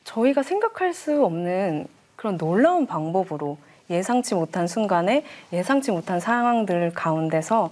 저희가 0.02 0.42
생각할 0.42 0.94
수 0.94 1.24
없는 1.24 1.86
그런 2.16 2.36
놀라운 2.38 2.88
방법으로 2.88 3.56
예상치 3.90 4.34
못한 4.34 4.66
순간에 4.66 5.24
예상치 5.52 5.90
못한 5.90 6.20
상황들 6.20 6.92
가운데서 6.94 7.70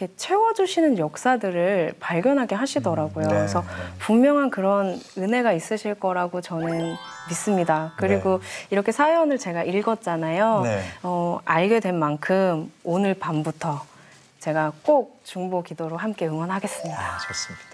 이렇게 0.00 0.14
채워주시는 0.16 0.98
역사들을 0.98 1.94
발견하게 2.00 2.54
하시더라고요. 2.54 3.26
음, 3.26 3.28
네, 3.28 3.34
그래서 3.34 3.60
네. 3.60 3.66
분명한 3.98 4.50
그런 4.50 4.98
은혜가 5.18 5.52
있으실 5.52 5.94
거라고 5.94 6.40
저는 6.40 6.96
믿습니다. 7.28 7.92
그리고 7.96 8.40
이렇게 8.70 8.92
사연을 8.92 9.38
제가 9.38 9.64
읽었잖아요. 9.64 10.62
네. 10.62 10.82
어, 11.02 11.40
알게 11.44 11.80
된 11.80 11.98
만큼 11.98 12.72
오늘 12.82 13.14
밤부터 13.14 13.84
제가 14.38 14.72
꼭 14.82 15.20
중보 15.24 15.62
기도로 15.62 15.98
함께 15.98 16.26
응원하겠습니다. 16.26 16.98
아, 16.98 17.18
좋습니다. 17.18 17.70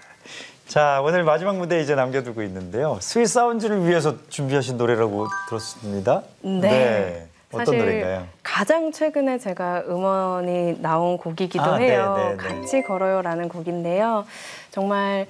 자, 0.67 0.99
오늘 1.01 1.23
마지막 1.23 1.55
무대 1.55 1.79
이제 1.79 1.95
남겨두고 1.95 2.43
있는데요. 2.43 2.97
스윗 2.99 3.27
사운즈를 3.27 3.87
위해서 3.87 4.17
준비하신 4.27 4.75
노래라고 4.75 5.27
들었습니다. 5.47 6.23
네. 6.41 7.26
사실 7.51 7.77
노래인가요? 7.77 8.27
가장 8.43 8.91
최근에 8.91 9.37
제가 9.39 9.83
음원이 9.87 10.81
나온 10.81 11.17
곡이기도 11.17 11.63
아, 11.63 11.77
네, 11.77 11.91
해요. 11.91 12.15
네, 12.17 12.29
네. 12.31 12.35
같이 12.37 12.81
걸어요라는 12.81 13.47
곡인데요. 13.49 14.25
정말 14.71 15.27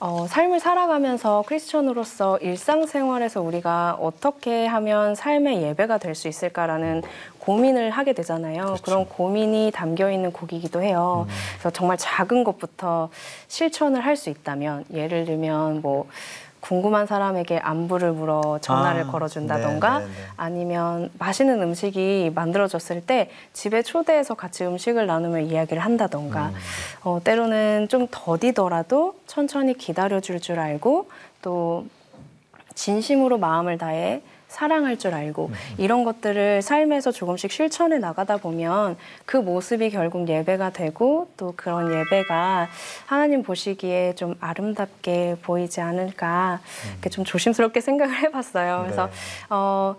어, 0.00 0.26
삶을 0.28 0.60
살아가면서 0.60 1.44
크리스천으로서 1.46 2.36
일상생활에서 2.38 3.40
우리가 3.40 3.96
어떻게 4.00 4.66
하면 4.66 5.14
삶의 5.14 5.62
예배가 5.62 5.96
될 5.98 6.14
수 6.14 6.28
있을까라는 6.28 7.02
고민을 7.38 7.90
하게 7.90 8.12
되잖아요. 8.12 8.76
그런 8.84 9.06
고민이 9.08 9.70
담겨 9.74 10.10
있는 10.10 10.30
곡이기도 10.32 10.82
해요. 10.82 11.26
그래서 11.54 11.70
정말 11.70 11.96
작은 11.96 12.44
것부터 12.44 13.08
실천을 13.48 14.04
할 14.04 14.16
수 14.16 14.28
있다면 14.28 14.84
예를 14.92 15.24
들면 15.24 15.80
뭐 15.80 16.06
궁금한 16.64 17.04
사람에게 17.06 17.58
안부를 17.58 18.12
물어 18.12 18.58
전화를 18.62 19.02
아, 19.02 19.06
걸어준다던가 19.08 19.98
네, 19.98 20.04
네, 20.06 20.10
네. 20.10 20.16
아니면 20.38 21.10
맛있는 21.18 21.60
음식이 21.60 22.32
만들어졌을 22.34 23.02
때 23.02 23.30
집에 23.52 23.82
초대해서 23.82 24.32
같이 24.32 24.64
음식을 24.64 25.06
나누며 25.06 25.40
이야기를 25.40 25.84
한다던가 25.84 26.46
음. 26.46 26.54
어, 27.02 27.20
때로는 27.22 27.88
좀 27.90 28.08
더디더라도 28.10 29.14
천천히 29.26 29.74
기다려줄 29.74 30.40
줄 30.40 30.58
알고 30.58 31.10
또 31.42 31.84
진심으로 32.74 33.36
마음을 33.36 33.76
다해 33.76 34.22
사랑할 34.54 34.96
줄 34.96 35.14
알고 35.14 35.50
이런 35.78 36.04
것들을 36.04 36.62
삶에서 36.62 37.10
조금씩 37.10 37.50
실천해 37.50 37.98
나가다 37.98 38.36
보면 38.36 38.96
그 39.26 39.36
모습이 39.36 39.90
결국 39.90 40.28
예배가 40.28 40.70
되고 40.70 41.28
또 41.36 41.54
그런 41.56 41.92
예배가 41.92 42.68
하나님 43.06 43.42
보시기에 43.42 44.14
좀 44.14 44.36
아름답게 44.40 45.38
보이지 45.42 45.80
않을까 45.80 46.60
이렇게 46.92 47.10
좀 47.10 47.24
조심스럽게 47.24 47.80
생각을 47.80 48.16
해봤어요. 48.22 48.82
그래서 48.84 49.06
네. 49.06 49.12
어, 49.50 49.96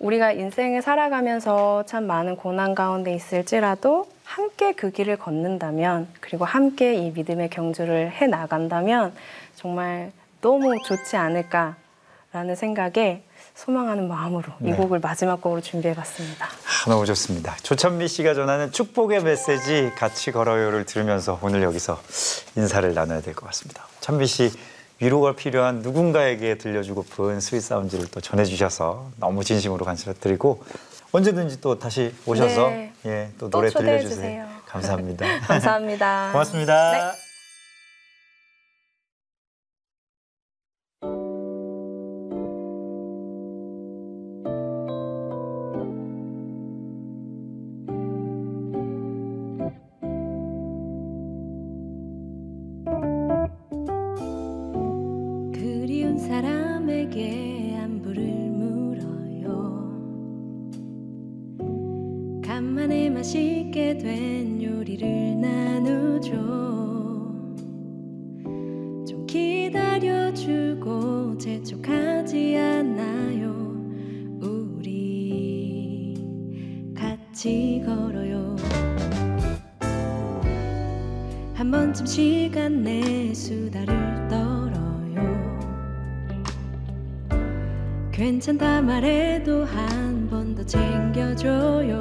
우리가 0.00 0.32
인생을 0.32 0.82
살아가면서 0.82 1.84
참 1.86 2.08
많은 2.08 2.34
고난 2.34 2.74
가운데 2.74 3.14
있을지라도 3.14 4.08
함께 4.24 4.72
그 4.72 4.90
길을 4.90 5.16
걷는다면 5.16 6.08
그리고 6.20 6.44
함께 6.44 6.94
이 6.94 7.12
믿음의 7.12 7.50
경주를 7.50 8.10
해 8.10 8.26
나간다면 8.26 9.12
정말 9.54 10.10
너무 10.40 10.74
좋지 10.88 11.16
않을까라는 11.16 12.56
생각에 12.56 13.22
소망하는 13.54 14.08
마음으로 14.08 14.44
이 14.60 14.70
네. 14.70 14.76
곡을 14.76 14.98
마지막 15.00 15.40
곡으로 15.40 15.60
준비해 15.60 15.94
봤습니다. 15.94 16.46
아, 16.46 16.90
너무 16.90 17.06
좋습니다. 17.06 17.54
조찬미 17.62 18.08
씨가 18.08 18.34
전하는 18.34 18.72
축복의 18.72 19.22
메시지 19.22 19.92
같이 19.96 20.32
걸어요를 20.32 20.84
들으면서 20.86 21.38
오늘 21.42 21.62
여기서 21.62 22.00
인사를 22.56 22.92
나눠야 22.94 23.20
될 23.20 23.34
것 23.34 23.46
같습니다. 23.46 23.84
찬미 24.00 24.26
씨 24.26 24.50
위로가 25.00 25.34
필요한 25.34 25.80
누군가에게 25.80 26.58
들려주고픈 26.58 27.40
Sweet 27.40 27.60
Sound를 27.62 28.06
또 28.10 28.20
전해주셔서 28.20 29.10
너무 29.16 29.44
진심으로 29.44 29.84
감사드리고 29.84 30.62
언제든지 31.12 31.60
또 31.60 31.78
다시 31.78 32.14
오셔서 32.24 32.68
네. 32.70 32.92
예, 33.06 33.28
또또 33.38 33.50
노래 33.50 33.68
들려주세요. 33.70 34.08
주세요. 34.08 34.46
감사합니다. 34.66 35.26
감사합니다. 35.46 36.30
고맙습니다. 36.32 36.92
네. 37.12 37.21
간만에 62.52 63.08
맛있게 63.08 63.96
된 63.96 64.62
요리를 64.62 65.40
나누죠. 65.40 66.32
좀 69.08 69.26
기다려주고 69.26 70.78
재촉하지 71.38 72.58
않나요? 72.58 73.72
우리 74.42 76.14
같이 76.94 77.82
걸어요. 77.86 78.54
한 81.54 81.70
번쯤 81.70 82.04
시간 82.04 82.82
내 82.82 83.32
수다를 83.32 84.01
괜찮다 88.22 88.82
말해도 88.82 89.64
한 89.64 90.28
번 90.30 90.54
더 90.54 90.62
챙겨줘요. 90.64 92.00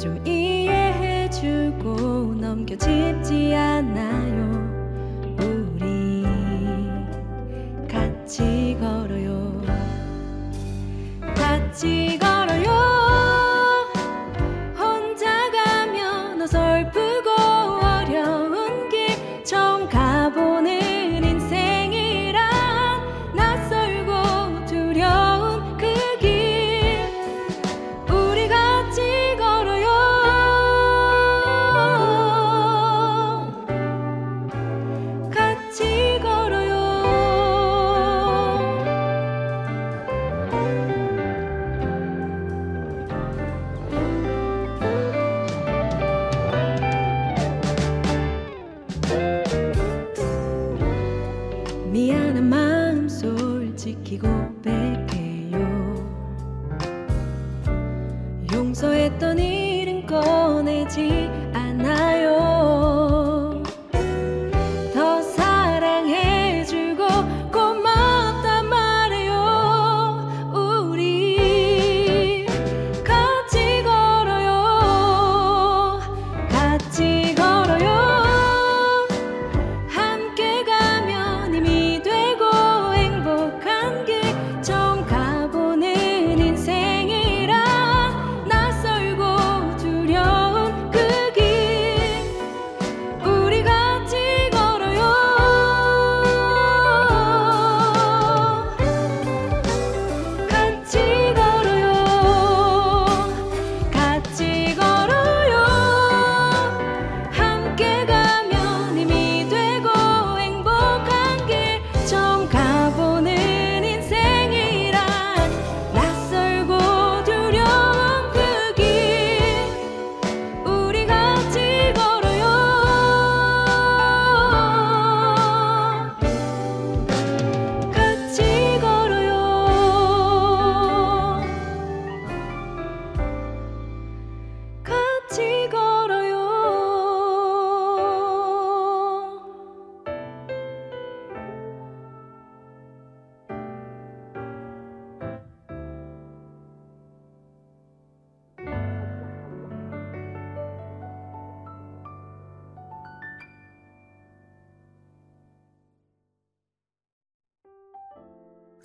좀 0.00 0.26
이해해주고 0.26 1.90
넘겨짚지 2.40 3.54
않아요. 3.54 4.64
우리 5.40 6.24
같이 7.86 8.78
걸어요. 8.80 9.60
같이 11.36 12.13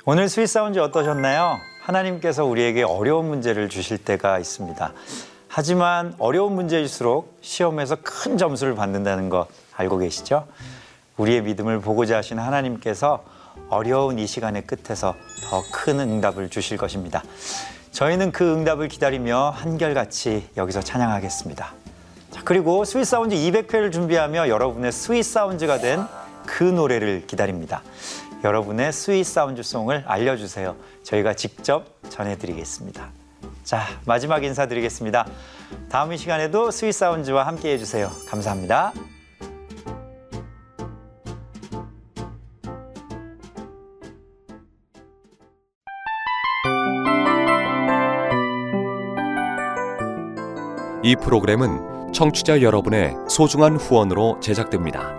오늘 0.06 0.30
Sweet 0.30 0.48
Sound 0.48 0.80
어떠셨나요? 0.80 1.60
하나님께서 1.82 2.46
우리에게 2.46 2.84
어려운 2.84 3.28
문제를 3.28 3.70
주실 3.70 3.98
때가 3.98 4.40
있습니다. 4.40 4.94
하지만 5.48 6.16
어려운 6.20 6.54
문제일수록 6.54 7.38
시험에서 7.42 7.98
큰 8.02 8.38
점수를 8.38 8.76
받는다는 8.76 9.30
거 9.30 9.48
알고 9.76 9.98
계시죠? 9.98 10.48
우리의 11.18 11.42
믿음을 11.42 11.82
보고자 11.82 12.18
하신 12.18 12.40
하나님께서 12.40 13.24
어려운 13.70 14.20
이 14.20 14.26
시간의 14.28 14.64
끝에서 14.68 15.16
더 15.50 15.64
큰 15.72 16.00
응답을 16.00 16.50
주실 16.50 16.78
것입니다. 16.78 17.24
저희는 17.92 18.32
그 18.32 18.54
응답을 18.54 18.88
기다리며 18.88 19.50
한결같이 19.56 20.48
여기서 20.56 20.82
찬양하겠습니다. 20.82 21.74
자, 22.32 22.42
그리고 22.46 22.86
Sweet 22.86 23.06
Sound 23.06 23.36
200회를 23.36 23.92
준비하며 23.92 24.48
여러분의 24.48 24.92
Sweet 24.92 25.24
Sound가 25.24 25.80
된 25.80 26.06
그 26.50 26.64
노래를 26.64 27.28
기다립니다. 27.28 27.84
여러분의 28.44 28.94
Sweet 28.94 29.26
Sound 29.26 29.62
Song을 29.64 30.04
알려주세요. 30.08 30.76
저희가 31.04 31.34
직접 31.34 31.86
전해드리겠습니다. 32.10 33.12
자, 33.64 33.86
마지막 34.06 34.44
인사드리겠습니다. 34.44 35.28
다음 35.90 36.14
이 36.14 36.18
시간에도 36.18 36.72
Sweet 36.72 36.94
Sound와 36.94 37.46
함께 37.46 37.74
해주세요. 37.74 38.10
감사합니다. 38.28 38.94
이 51.02 51.16
프로그램은 51.16 52.14
청취자 52.14 52.62
여러분의 52.62 53.16
소중한 53.30 53.78
후원으로 53.78 54.40
제작됩니다. 54.42 55.19